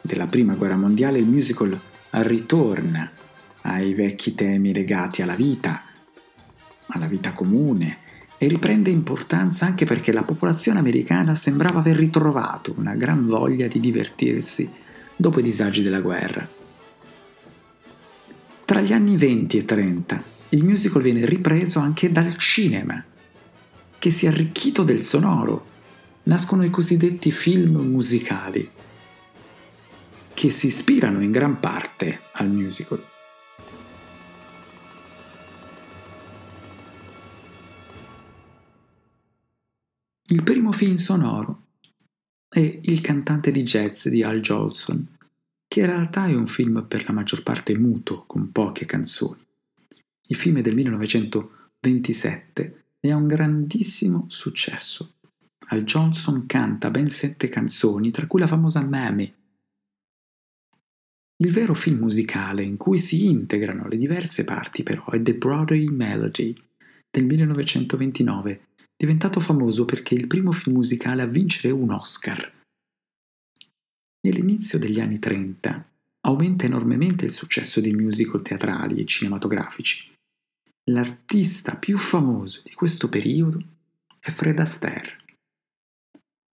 della 0.00 0.26
Prima 0.26 0.54
Guerra 0.54 0.76
Mondiale 0.76 1.18
il 1.18 1.26
musical 1.26 1.78
ritorna 2.10 3.10
ai 3.62 3.94
vecchi 3.94 4.34
temi 4.34 4.72
legati 4.72 5.22
alla 5.22 5.34
vita, 5.34 5.82
alla 6.88 7.06
vita 7.06 7.32
comune 7.32 7.98
e 8.38 8.46
riprende 8.46 8.90
importanza 8.90 9.66
anche 9.66 9.84
perché 9.84 10.12
la 10.12 10.22
popolazione 10.22 10.78
americana 10.78 11.34
sembrava 11.34 11.80
aver 11.80 11.96
ritrovato 11.96 12.74
una 12.76 12.94
gran 12.94 13.26
voglia 13.26 13.66
di 13.66 13.80
divertirsi 13.80 14.70
dopo 15.16 15.40
i 15.40 15.42
disagi 15.42 15.82
della 15.82 16.00
guerra. 16.00 16.46
Tra 18.64 18.80
gli 18.80 18.92
anni 18.92 19.16
20 19.16 19.58
e 19.58 19.64
30 19.64 20.22
il 20.50 20.64
musical 20.64 21.02
viene 21.02 21.26
ripreso 21.26 21.80
anche 21.80 22.12
dal 22.12 22.36
cinema 22.36 23.02
che 23.98 24.10
si 24.10 24.26
è 24.26 24.28
arricchito 24.28 24.84
del 24.84 25.02
sonoro. 25.02 25.76
Nascono 26.28 26.62
i 26.62 26.68
cosiddetti 26.68 27.32
film 27.32 27.76
musicali, 27.76 28.70
che 30.34 30.50
si 30.50 30.66
ispirano 30.66 31.22
in 31.22 31.30
gran 31.30 31.58
parte 31.58 32.20
al 32.32 32.50
musical. 32.50 33.02
Il 40.26 40.42
primo 40.42 40.70
film 40.72 40.96
sonoro 40.96 41.62
è 42.46 42.58
Il 42.58 43.00
cantante 43.00 43.50
di 43.50 43.62
jazz 43.62 44.08
di 44.08 44.22
Al 44.22 44.40
Jolson, 44.40 45.16
che 45.66 45.80
in 45.80 45.86
realtà 45.86 46.26
è 46.26 46.34
un 46.34 46.46
film 46.46 46.84
per 46.86 47.06
la 47.06 47.14
maggior 47.14 47.42
parte 47.42 47.74
muto, 47.74 48.24
con 48.26 48.52
poche 48.52 48.84
canzoni. 48.84 49.42
Il 50.26 50.36
film 50.36 50.58
è 50.58 50.60
del 50.60 50.74
1927 50.74 52.84
e 53.00 53.10
ha 53.10 53.16
un 53.16 53.26
grandissimo 53.26 54.26
successo. 54.28 55.14
Al 55.70 55.84
Johnson 55.84 56.46
canta 56.46 56.90
ben 56.90 57.08
sette 57.08 57.48
canzoni, 57.48 58.10
tra 58.10 58.26
cui 58.26 58.40
la 58.40 58.46
famosa 58.46 58.80
Mammy. 58.80 59.32
Il 61.40 61.52
vero 61.52 61.74
film 61.74 62.00
musicale 62.00 62.62
in 62.62 62.76
cui 62.76 62.98
si 62.98 63.26
integrano 63.26 63.86
le 63.86 63.96
diverse 63.96 64.44
parti 64.44 64.82
però 64.82 65.06
è 65.10 65.22
The 65.22 65.34
Broadway 65.34 65.86
Melody 65.86 66.54
del 67.10 67.26
1929, 67.26 68.66
diventato 68.96 69.38
famoso 69.40 69.84
perché 69.84 70.16
è 70.16 70.18
il 70.18 70.26
primo 70.26 70.50
film 70.52 70.76
musicale 70.76 71.22
a 71.22 71.26
vincere 71.26 71.72
un 71.72 71.92
Oscar. 71.92 72.52
Nell'inizio 74.26 74.78
degli 74.78 75.00
anni 75.00 75.18
30 75.18 75.88
aumenta 76.22 76.66
enormemente 76.66 77.24
il 77.24 77.30
successo 77.30 77.80
dei 77.80 77.94
musical 77.94 78.42
teatrali 78.42 79.00
e 79.00 79.04
cinematografici 79.04 80.16
L'artista 80.90 81.76
più 81.76 81.98
famoso 81.98 82.62
di 82.64 82.72
questo 82.72 83.10
periodo 83.10 83.62
è 84.18 84.30
Fred 84.30 84.58
Astaire, 84.58 85.17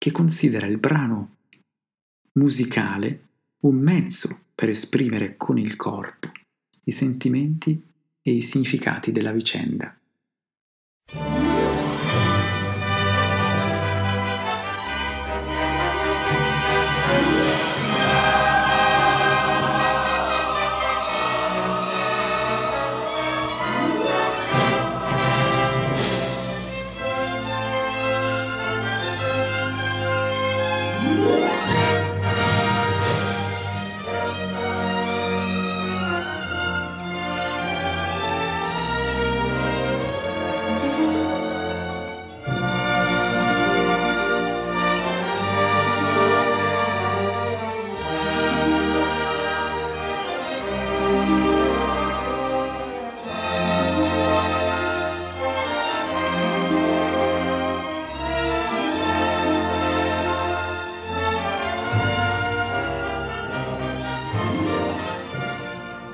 che 0.02 0.10
considera 0.10 0.66
il 0.66 0.78
brano 0.78 1.36
musicale 2.32 3.28
un 3.60 3.76
mezzo 3.76 4.46
per 4.52 4.68
esprimere 4.68 5.36
con 5.36 5.58
il 5.58 5.76
corpo 5.76 6.28
i 6.86 6.90
sentimenti 6.90 7.80
e 8.20 8.32
i 8.32 8.42
significati 8.42 9.12
della 9.12 9.30
vicenda. 9.30 9.96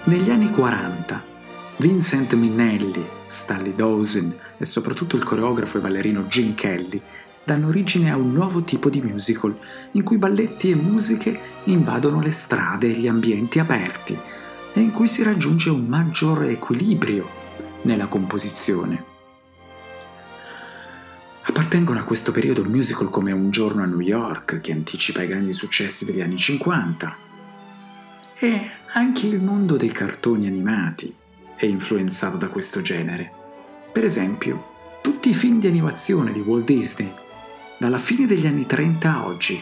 Negli 0.08 0.30
anni 0.30 0.50
40, 0.50 1.22
Vincent 1.76 2.32
Minnelli, 2.32 3.04
Stanley 3.26 3.74
Dawson 3.74 4.34
e 4.56 4.64
soprattutto 4.64 5.16
il 5.16 5.22
coreografo 5.22 5.76
e 5.76 5.80
ballerino 5.82 6.26
Gene 6.28 6.54
Kelly 6.54 6.98
danno 7.44 7.68
origine 7.68 8.10
a 8.10 8.16
un 8.16 8.32
nuovo 8.32 8.62
tipo 8.62 8.88
di 8.88 9.02
musical 9.02 9.54
in 9.92 10.02
cui 10.04 10.16
balletti 10.16 10.70
e 10.70 10.76
musiche 10.76 11.38
invadono 11.64 12.22
le 12.22 12.30
strade 12.30 12.86
e 12.86 12.92
gli 12.92 13.06
ambienti 13.06 13.58
aperti 13.58 14.18
e 14.72 14.80
in 14.80 14.92
cui 14.92 15.08
si 15.08 15.22
raggiunge 15.22 15.68
un 15.68 15.84
maggiore 15.84 16.52
equilibrio 16.52 17.28
nella 17.82 18.06
composizione. 18.06 19.04
Appartengono 21.42 22.00
a 22.00 22.04
questo 22.04 22.32
periodo 22.32 22.64
musical 22.64 23.10
come 23.10 23.32
Un 23.32 23.50
giorno 23.50 23.82
a 23.82 23.86
New 23.86 24.00
York, 24.00 24.62
che 24.62 24.72
anticipa 24.72 25.20
i 25.20 25.26
grandi 25.26 25.52
successi 25.52 26.06
degli 26.06 26.22
anni 26.22 26.38
50, 26.38 27.27
e 28.40 28.70
anche 28.92 29.26
il 29.26 29.42
mondo 29.42 29.76
dei 29.76 29.90
cartoni 29.90 30.46
animati 30.46 31.12
è 31.56 31.66
influenzato 31.66 32.36
da 32.36 32.46
questo 32.46 32.80
genere. 32.82 33.32
Per 33.90 34.04
esempio, 34.04 34.76
tutti 35.02 35.30
i 35.30 35.34
film 35.34 35.58
di 35.58 35.66
animazione 35.66 36.32
di 36.32 36.38
Walt 36.38 36.64
Disney, 36.64 37.12
dalla 37.78 37.98
fine 37.98 38.26
degli 38.26 38.46
anni 38.46 38.64
30 38.64 39.12
a 39.12 39.26
oggi, 39.26 39.60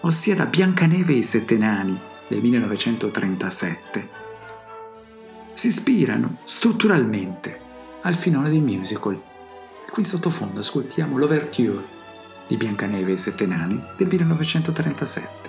ossia 0.00 0.34
da 0.34 0.46
Biancaneve 0.46 1.12
e 1.12 1.18
i 1.18 1.22
Sette 1.22 1.58
Nani 1.58 1.98
del 2.26 2.40
1937, 2.40 4.08
si 5.52 5.66
ispirano 5.68 6.38
strutturalmente 6.44 7.60
al 8.02 8.14
finale 8.14 8.48
dei 8.48 8.60
musical. 8.60 9.20
Qui 9.90 10.02
sottofondo 10.02 10.60
ascoltiamo 10.60 11.18
l'Overture 11.18 11.82
di 12.48 12.56
Biancaneve 12.56 13.10
e 13.10 13.14
i 13.14 13.18
Sette 13.18 13.46
Nani 13.46 13.82
del 13.98 14.08
1937. 14.08 15.43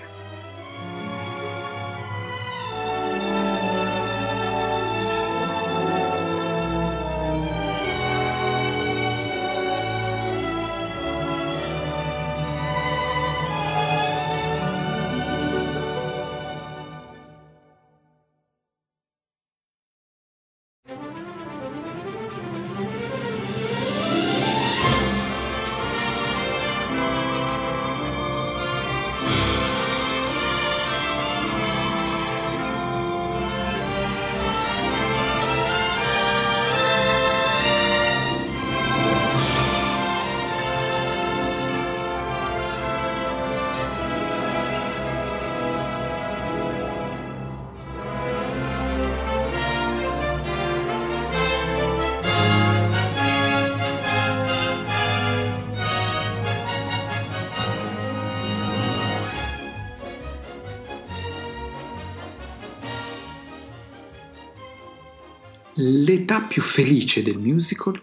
L'età 65.79 66.39
più 66.39 66.61
felice 66.61 67.21
del 67.21 67.37
musical 67.37 67.99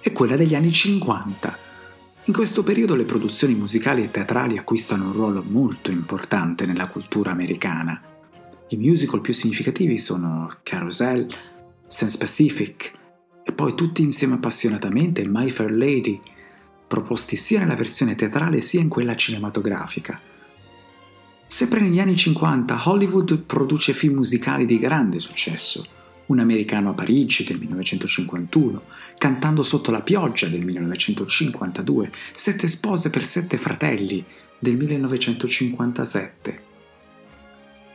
è 0.00 0.10
quella 0.10 0.36
degli 0.36 0.54
anni 0.54 0.72
50. 0.72 1.58
In 2.24 2.32
questo 2.32 2.62
periodo 2.62 2.94
le 2.94 3.04
produzioni 3.04 3.54
musicali 3.54 4.02
e 4.02 4.10
teatrali 4.10 4.56
acquistano 4.56 5.04
un 5.04 5.12
ruolo 5.12 5.44
molto 5.46 5.90
importante 5.90 6.64
nella 6.64 6.86
cultura 6.86 7.30
americana. 7.30 8.00
I 8.68 8.76
musical 8.78 9.20
più 9.20 9.34
significativi 9.34 9.98
sono 9.98 10.48
Carousel, 10.62 11.26
Sense 11.86 12.16
Pacific 12.16 12.92
e 13.44 13.52
poi 13.52 13.74
tutti 13.74 14.00
insieme 14.00 14.36
appassionatamente 14.36 15.28
My 15.28 15.50
Fair 15.50 15.72
Lady, 15.72 16.18
proposti 16.86 17.36
sia 17.36 17.60
nella 17.60 17.76
versione 17.76 18.14
teatrale 18.14 18.62
sia 18.62 18.80
in 18.80 18.88
quella 18.88 19.14
cinematografica. 19.14 20.18
Sempre 21.46 21.80
negli 21.80 22.00
anni 22.00 22.16
50 22.16 22.88
Hollywood 22.88 23.40
produce 23.40 23.92
film 23.92 24.14
musicali 24.14 24.64
di 24.64 24.78
grande 24.78 25.18
successo 25.18 25.98
un 26.30 26.38
americano 26.38 26.90
a 26.90 26.94
Parigi 26.94 27.44
del 27.44 27.58
1951, 27.58 28.82
Cantando 29.18 29.62
sotto 29.62 29.90
la 29.90 30.00
pioggia 30.00 30.46
del 30.46 30.64
1952, 30.64 32.10
Sette 32.32 32.68
spose 32.68 33.10
per 33.10 33.24
sette 33.24 33.58
fratelli 33.58 34.24
del 34.58 34.76
1957. 34.76 36.62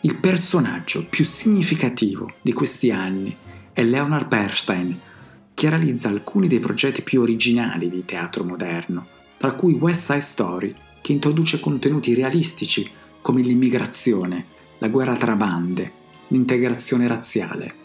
Il 0.01 0.17
personaggio 0.17 1.07
più 1.09 1.25
significativo 1.25 2.33
di 2.41 2.53
questi 2.53 2.91
anni 2.91 3.35
è 3.73 3.83
Leonard 3.83 4.27
Bernstein, 4.27 4.99
che 5.53 5.69
realizza 5.69 6.09
alcuni 6.09 6.47
dei 6.47 6.59
progetti 6.59 7.01
più 7.01 7.21
originali 7.21 7.89
di 7.89 8.03
teatro 8.05 8.43
moderno, 8.43 9.07
tra 9.37 9.53
cui 9.53 9.73
West 9.73 10.11
Side 10.11 10.21
Story, 10.21 10.75
che 11.01 11.13
introduce 11.13 11.59
contenuti 11.59 12.13
realistici 12.13 12.87
come 13.21 13.41
l'immigrazione, 13.41 14.45
la 14.79 14.89
guerra 14.89 15.15
tra 15.15 15.35
bande, 15.35 15.91
l'integrazione 16.27 17.07
razziale. 17.07 17.84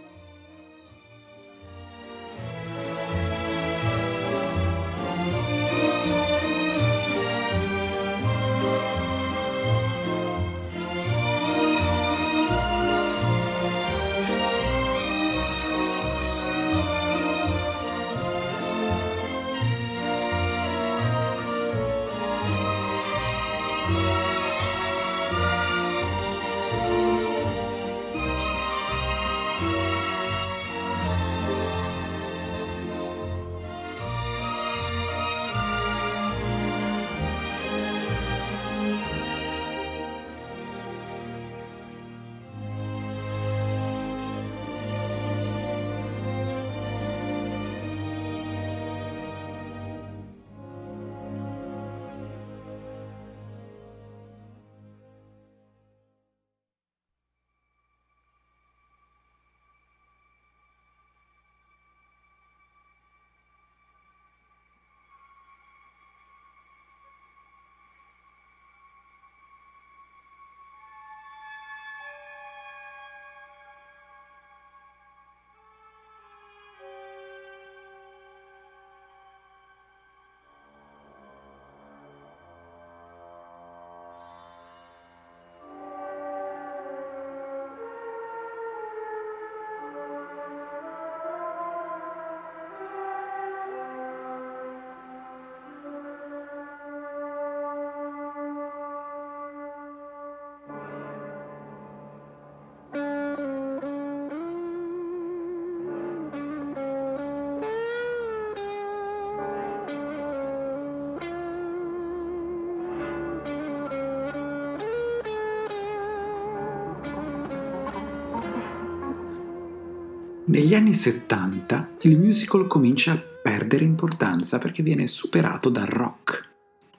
Negli 120.51 120.75
anni 120.75 120.93
70 120.93 121.91
il 122.01 122.19
musical 122.19 122.67
comincia 122.67 123.13
a 123.13 123.21
perdere 123.21 123.85
importanza 123.85 124.59
perché 124.59 124.83
viene 124.83 125.07
superato 125.07 125.69
dal 125.69 125.87
rock, 125.87 126.51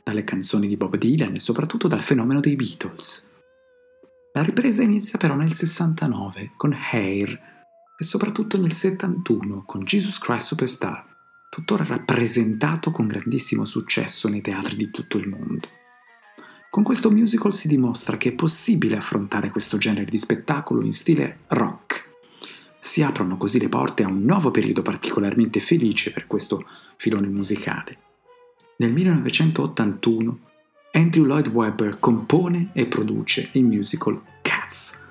dalle 0.01 0.23
canzoni 0.23 0.69
di 0.69 0.77
Bob 0.77 0.95
Dylan 0.95 1.35
e 1.35 1.41
soprattutto 1.41 1.89
dal 1.89 1.99
fenomeno 1.99 2.39
dei 2.39 2.55
Beatles. 2.55 3.35
La 4.31 4.41
ripresa 4.41 4.83
inizia 4.83 5.19
però 5.19 5.35
nel 5.35 5.51
69 5.51 6.53
con 6.55 6.73
Hair 6.73 7.29
e 7.99 8.03
soprattutto 8.05 8.57
nel 8.57 8.71
71 8.71 9.65
con 9.65 9.83
Jesus 9.83 10.17
Christ 10.17 10.47
Superstar, 10.47 11.05
tuttora 11.49 11.83
rappresentato 11.83 12.89
con 12.91 13.05
grandissimo 13.05 13.65
successo 13.65 14.29
nei 14.29 14.39
teatri 14.39 14.77
di 14.77 14.89
tutto 14.91 15.17
il 15.17 15.27
mondo. 15.27 15.67
Con 16.69 16.83
questo 16.83 17.11
musical 17.11 17.53
si 17.53 17.67
dimostra 17.67 18.15
che 18.15 18.29
è 18.29 18.31
possibile 18.31 18.95
affrontare 18.95 19.49
questo 19.49 19.77
genere 19.77 20.09
di 20.09 20.17
spettacolo 20.17 20.85
in 20.85 20.93
stile 20.93 21.39
rock 21.47 21.81
si 22.91 23.04
aprono 23.04 23.38
così 23.38 23.58
le 23.58 23.69
porte 23.69 24.04
a 24.04 24.10
un 24.10 24.25
nuovo 24.25 24.51
periodo 24.51 24.82
particolarmente 24.82 25.62
felice 25.62 26.12
per 26.12 26.27
questo 26.27 26.67
filone 26.97 27.30
musicale. 27.30 27.97
Nel 28.80 28.91
1981 28.91 30.39
Andrew 30.91 31.23
Lloyd 31.23 31.47
Webber 31.47 31.99
compone 31.99 32.71
e 32.73 32.88
produce 32.88 33.47
il 33.54 33.63
musical 33.63 34.21
Cats. 34.41 35.08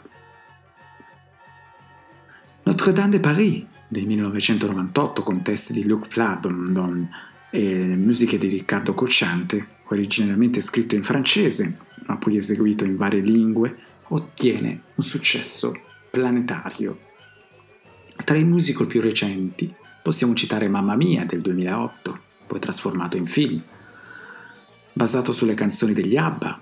Notre-Dame 2.64 3.09
de 3.09 3.21
Paris 3.21 3.64
del 3.88 4.05
1998 4.05 5.23
con 5.23 5.40
testi 5.40 5.73
di 5.73 5.87
Luc 5.87 6.09
Pladon 6.09 7.09
e 7.51 7.97
musiche 7.97 8.37
di 8.37 8.49
Riccardo 8.49 8.93
Cocciante, 8.93 9.66
originariamente 9.85 10.61
scritto 10.61 10.97
in 10.97 11.03
francese 11.03 11.79
ma 12.05 12.19
poi 12.19 12.37
eseguito 12.37 12.85
in 12.85 12.95
varie 12.95 13.23
lingue, 13.23 13.75
ottiene 14.09 14.83
un 14.97 15.03
successo 15.03 15.75
planetario 16.11 17.09
tra 18.23 18.37
i 18.37 18.45
musical 18.45 18.87
più 18.87 19.01
recenti 19.01 19.73
possiamo 20.03 20.35
citare 20.35 20.69
Mamma 20.69 20.97
Mia 20.97 21.25
del 21.25 21.41
2008, 21.41 22.21
poi 22.47 22.59
trasformato 22.59 23.17
in 23.17 23.27
film, 23.27 23.63
basato 24.93 25.33
sulle 25.33 25.55
canzoni 25.55 25.93
degli 25.93 26.17
ABBA, 26.17 26.61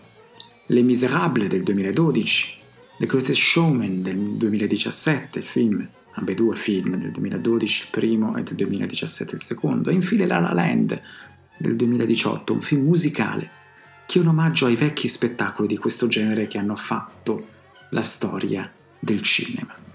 Les 0.66 0.84
Miserables 0.84 1.48
del 1.48 1.62
2012, 1.62 2.56
The 2.98 3.06
Greatest 3.06 3.40
Showman 3.40 4.02
del 4.02 4.16
2017, 4.16 5.38
il 5.38 5.44
film, 5.44 5.88
ambedue 6.12 6.56
film 6.56 6.96
del 6.96 7.12
2012 7.12 7.82
il 7.82 7.88
primo 7.90 8.36
e 8.36 8.42
del 8.42 8.54
2017 8.54 9.36
il 9.36 9.40
secondo, 9.40 9.90
e 9.90 9.94
infine 9.94 10.26
La 10.26 10.40
La 10.40 10.52
Land 10.52 11.00
del 11.56 11.76
2018, 11.76 12.52
un 12.52 12.62
film 12.62 12.84
musicale 12.84 13.50
che 14.06 14.18
è 14.18 14.22
un 14.22 14.28
omaggio 14.28 14.66
ai 14.66 14.76
vecchi 14.76 15.06
spettacoli 15.06 15.68
di 15.68 15.76
questo 15.76 16.08
genere 16.08 16.46
che 16.46 16.58
hanno 16.58 16.76
fatto 16.76 17.46
la 17.90 18.02
storia 18.02 18.70
del 18.98 19.20
cinema. 19.22 19.87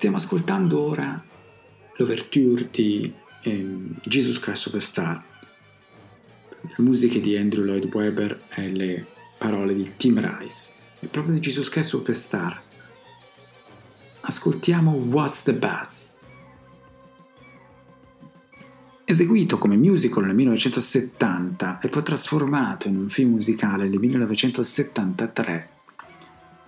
Stiamo 0.00 0.16
ascoltando 0.16 0.80
ora 0.80 1.22
l'ouverture 1.96 2.70
di 2.70 3.12
ehm, 3.42 4.00
Jesus 4.02 4.40
Christ 4.40 4.62
Superstar, 4.62 5.22
le 6.62 6.74
musiche 6.78 7.20
di 7.20 7.36
Andrew 7.36 7.66
Lloyd 7.66 7.94
Webber 7.94 8.44
e 8.48 8.70
le 8.70 9.06
parole 9.36 9.74
di 9.74 9.92
Tim 9.98 10.18
Rice. 10.18 10.78
E 11.00 11.06
proprio 11.06 11.34
di 11.34 11.40
Jesus 11.40 11.68
Christ 11.68 11.90
Superstar 11.90 12.62
ascoltiamo 14.22 14.90
What's 14.92 15.42
the 15.42 15.52
Bath? 15.52 16.08
Eseguito 19.04 19.58
come 19.58 19.76
musical 19.76 20.24
nel 20.24 20.34
1970 20.34 21.80
e 21.80 21.88
poi 21.88 22.02
trasformato 22.02 22.88
in 22.88 22.96
un 22.96 23.10
film 23.10 23.32
musicale 23.32 23.86
nel 23.86 23.98
1973, 23.98 25.68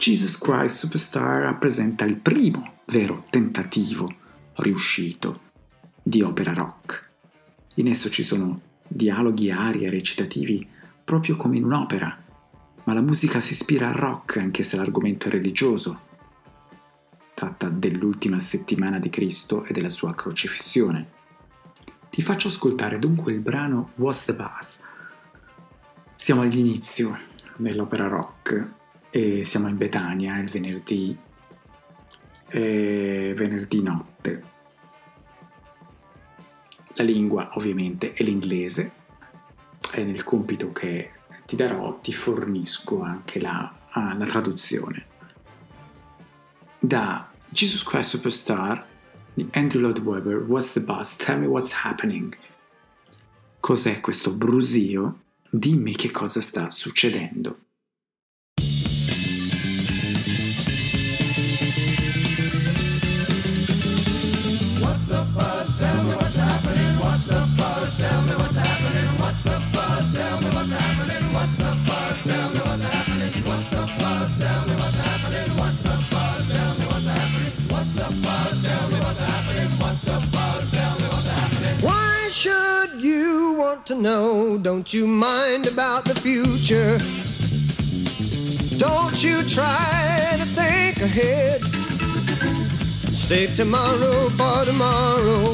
Jesus 0.04 0.36
Christ 0.36 0.78
Superstar 0.78 1.42
rappresenta 1.42 2.04
il 2.04 2.16
primo 2.16 2.78
vero 2.86 3.24
tentativo 3.30 4.12
riuscito 4.54 5.42
di 6.02 6.22
opera 6.22 6.52
rock. 6.52 7.08
In 7.76 7.86
esso 7.86 8.10
ci 8.10 8.24
sono 8.24 8.60
dialoghi, 8.88 9.52
arie, 9.52 9.88
recitativi, 9.90 10.68
proprio 11.04 11.36
come 11.36 11.56
in 11.56 11.62
un'opera, 11.62 12.20
ma 12.82 12.92
la 12.94 13.00
musica 13.00 13.38
si 13.38 13.52
ispira 13.52 13.86
al 13.86 13.94
rock 13.94 14.38
anche 14.38 14.64
se 14.64 14.76
l'argomento 14.76 15.28
è 15.28 15.30
religioso. 15.30 16.00
Tratta 17.32 17.68
dell'ultima 17.68 18.40
settimana 18.40 18.98
di 18.98 19.08
Cristo 19.08 19.62
e 19.62 19.72
della 19.72 19.88
sua 19.88 20.16
crocifissione. 20.16 21.10
Ti 22.10 22.22
faccio 22.22 22.48
ascoltare 22.48 22.98
dunque 22.98 23.30
il 23.30 23.38
brano 23.38 23.92
What's 23.94 24.24
the 24.24 24.34
Buzz. 24.34 24.78
Siamo 26.16 26.40
all'inizio 26.40 27.16
dell'opera 27.56 28.08
rock 28.08 28.80
e 29.14 29.44
siamo 29.44 29.68
in 29.68 29.76
Betania 29.76 30.38
il 30.38 30.48
venerdì 30.48 31.16
venerdì 32.52 33.82
notte. 33.82 34.42
La 36.94 37.04
lingua 37.04 37.50
ovviamente 37.54 38.12
è 38.12 38.22
l'inglese 38.22 38.92
e 39.92 40.04
nel 40.04 40.24
compito 40.24 40.72
che 40.72 41.12
ti 41.46 41.56
darò 41.56 41.98
ti 42.00 42.12
fornisco 42.12 43.02
anche 43.02 43.40
la, 43.40 43.72
la 43.94 44.26
traduzione. 44.26 45.06
Da 46.78 47.30
Jesus 47.48 47.82
Christ 47.82 48.16
Superstar 48.16 48.86
di 49.34 49.48
Andrew 49.52 49.80
Lloyd 49.80 49.98
Webber, 50.00 50.42
What's 50.42 50.72
the 50.72 50.80
Buzz? 50.80 51.16
Tell 51.16 51.38
me 51.38 51.46
what's 51.46 51.84
happening. 51.84 52.36
Cos'è 53.60 54.00
questo 54.00 54.32
brusio? 54.32 55.20
Dimmi 55.48 55.94
che 55.94 56.10
cosa 56.10 56.40
sta 56.40 56.70
succedendo. 56.70 57.58
Want 83.82 83.86
to 83.86 83.94
know. 83.96 84.58
Don't 84.58 84.92
you 84.92 85.08
mind 85.08 85.66
about 85.66 86.04
the 86.04 86.14
future? 86.14 86.98
Don't 88.78 89.20
you 89.24 89.42
try 89.42 90.36
to 90.38 90.44
think 90.44 90.98
ahead. 90.98 91.60
Save 93.12 93.56
tomorrow 93.56 94.28
for 94.30 94.64
tomorrow. 94.64 95.44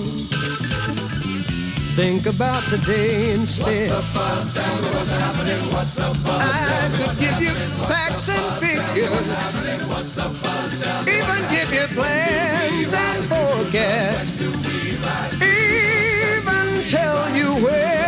Think 1.96 2.26
about 2.26 2.68
today 2.68 3.32
instead. 3.32 3.90
What's 3.90 4.06
the 4.06 4.14
buzz? 4.14 4.54
Tell 4.54 4.76
me 4.76 4.88
what's 4.90 5.10
happening. 5.10 5.72
What's 5.72 5.94
the 5.94 6.10
buzz? 6.24 6.42
I 6.42 6.90
could 6.98 7.18
give 7.18 7.40
you 7.40 7.54
facts 7.88 8.28
and 8.28 8.46
figures. 8.60 9.28
What's 9.88 10.14
the 10.14 10.28
buzz? 10.42 10.74
Even 11.16 11.40
give 11.48 11.72
you 11.72 11.86
plans 11.96 12.92
and 12.92 13.24
forecasts. 13.24 14.42
Even 15.42 16.84
tell 16.86 17.34
you 17.34 17.54
where 17.64 18.07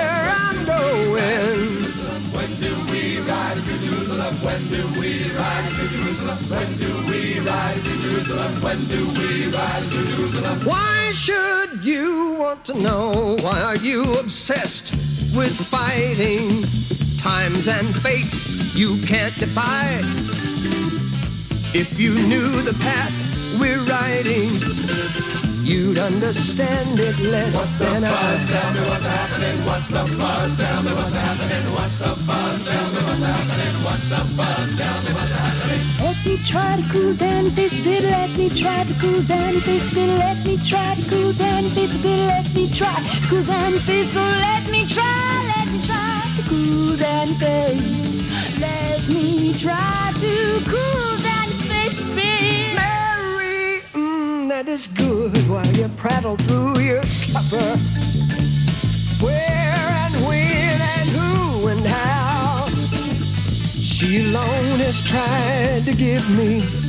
When 1.21 2.51
do 2.61 2.75
we 2.91 3.19
ride 3.19 3.57
to 3.57 3.79
Jerusalem? 3.79 4.35
When 4.43 4.69
do 4.69 4.83
we 4.99 5.31
ride 5.33 5.71
to 5.77 5.89
Jerusalem? 5.89 6.39
When 6.49 6.77
do 6.79 6.91
we 7.11 7.41
ride 7.41 7.77
to 7.85 7.99
Jerusalem? 7.99 8.63
When 8.63 8.87
do 8.87 9.09
we 9.19 9.47
ride 9.53 9.83
to 9.93 10.05
Jerusalem? 10.07 10.61
Why 10.65 11.13
should 11.13 11.83
you 11.85 12.33
want 12.35 12.65
to 12.67 12.75
know? 12.75 13.37
Why 13.43 13.61
are 13.61 13.77
you 13.77 14.15
obsessed 14.15 14.93
with 15.35 15.55
fighting 15.57 16.65
times 17.19 17.69
and 17.69 17.95
fates 18.01 18.75
you 18.75 18.97
can't 19.07 19.35
defy? 19.39 20.01
If 21.75 21.99
you 22.01 22.15
knew 22.15 22.63
the 22.63 22.75
path 22.81 23.13
we're 23.61 23.83
riding, 23.85 24.55
you'd 25.65 25.99
understand 25.99 26.99
it 26.99 27.19
less 27.19 27.55
What's 27.55 27.79
the 27.79 27.85
than 27.85 28.03
buzz? 28.03 28.13
I. 28.13 28.53
Tell 28.53 28.73
me 28.73 28.89
what's 28.89 29.05
happening. 29.05 29.40
What's 29.67 29.89
the 29.89 30.05
buzz? 30.19 30.57
Tell 30.57 30.83
me 30.83 30.93
what's 30.93 31.15
happening. 31.15 31.73
What's 31.73 31.99
the 31.99 32.15
buzz? 32.27 32.65
Tell 32.65 32.89
me 32.93 33.01
what's 33.07 33.23
happening. 33.23 33.75
What's 33.85 34.09
the 34.09 34.23
buzz? 34.37 34.79
Tell 34.79 35.03
me 35.05 35.13
what's 35.13 35.33
happening. 35.33 35.81
Let 36.01 36.19
me 36.25 36.37
try 36.45 36.77
to 36.77 36.83
cool 36.93 37.15
down 37.15 37.55
this 37.55 37.81
bit. 37.81 38.05
Let 38.05 38.31
me 38.31 38.49
try 38.51 38.85
to 38.85 38.95
cool 38.95 39.23
down 39.23 39.61
this 39.61 39.89
bit. 39.93 40.09
Let 40.19 40.45
me 40.45 40.57
try 40.59 40.95
to 40.95 41.03
cool 41.11 41.33
down 41.33 41.63
this 41.75 41.95
bit. 41.97 42.19
Let 42.27 42.55
me 42.55 42.69
try 42.73 42.95
to 42.95 43.27
cool 43.29 43.45
down 43.45 43.73
this. 43.87 44.13
So 44.13 44.21
let 44.21 44.71
me 44.71 44.87
try. 44.87 45.53
Let 45.57 45.69
me 45.73 45.81
try 45.87 46.23
to 46.37 46.43
cool 46.49 46.97
down 46.97 47.39
this. 47.39 48.27
Let 48.59 49.07
me 49.09 49.55
try 49.59 50.13
to 50.21 50.63
cool 50.67 51.17
down 51.23 51.49
this 51.69 52.01
bit. 52.17 52.75
Mary, 52.77 53.83
mm, 53.93 54.49
that 54.49 54.69
is 54.69 54.87
good 54.89 55.37
while 55.49 55.67
you 55.77 55.89
prattle 55.97 56.37
through 56.37 56.81
your 56.81 57.03
supper. 57.05 57.79
Where 59.21 59.87
and 60.05 60.15
when 60.27 60.81
and 60.81 61.09
who 61.11 61.69
and 61.69 61.87
how. 61.87 62.69
She 63.79 64.27
alone 64.29 64.79
has 64.81 65.01
tried 65.01 65.85
to 65.85 65.93
give 65.95 66.29
me 66.31 66.80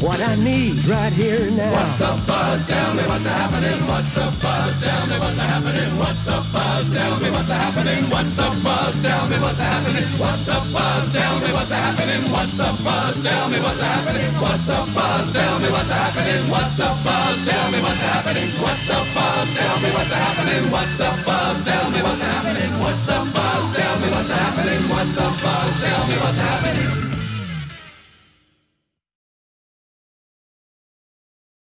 what 0.00 0.18
I 0.20 0.34
need 0.36 0.84
right 0.86 1.12
here 1.12 1.50
now. 1.50 1.72
What's 1.76 1.98
the 1.98 2.12
buzz? 2.26 2.66
Tell 2.66 2.94
me 2.94 3.04
what's 3.04 3.26
happening. 3.26 3.80
What's 3.86 4.14
the 4.14 4.26
buzz? 4.40 4.80
Tell 4.80 5.06
me 5.06 5.16
what's 5.20 5.38
happening. 5.38 5.90
What's 6.00 6.24
the 6.24 6.40
buzz? 6.52 6.88
Tell 6.90 7.20
me 7.20 7.28
what's 7.30 7.50
happening. 7.50 8.02
What's 8.08 8.34
the 8.34 8.48
buzz? 8.64 8.96
Tell 9.02 9.28
me 9.28 9.36
what's 9.44 9.60
happening. 9.60 10.08
What's 10.16 10.44
the 10.46 10.58
buzz? 10.72 11.12
Tell 11.12 11.36
me 11.40 11.52
what's 11.52 11.70
happening. 11.70 12.22
What's 12.32 12.56
the 12.56 12.68
buzz? 12.80 13.22
Tell 13.22 13.48
me 13.52 13.58
what's 13.60 13.80
happening. 13.80 14.32
What's 14.40 14.64
the 14.64 14.80
buzz? 14.96 15.32
Tell 15.32 15.58
me 15.60 15.68
what's 15.68 15.90
happening. 15.92 16.42
What's 16.48 16.76
the 16.80 16.88
buzz? 17.04 17.36
Tell 17.44 17.68
me 17.70 17.80
what's 17.84 18.00
happening. 18.00 18.52
What's 18.64 18.86
the 18.88 19.00
buzz? 19.04 19.36
Tell 19.44 19.76
me 19.76 19.90
what's 19.92 20.12
happening. 20.16 20.62
What's 20.70 20.96
the 20.96 21.10
buzz? 21.28 21.56
Tell 21.60 21.90
me 21.90 22.00
what's 22.00 22.22
happening. 22.24 22.72
What's 22.80 23.04
the 23.04 23.18
buzz? 23.36 23.64
Tell 23.76 23.96
me 24.00 24.08
what's 24.10 24.30
happening. 24.30 24.82
What's 24.88 25.12
the 25.12 25.28
buzz? 25.44 25.72
Tell 25.84 26.02
me 26.08 26.16
what's 26.16 26.38
happening. 26.38 27.09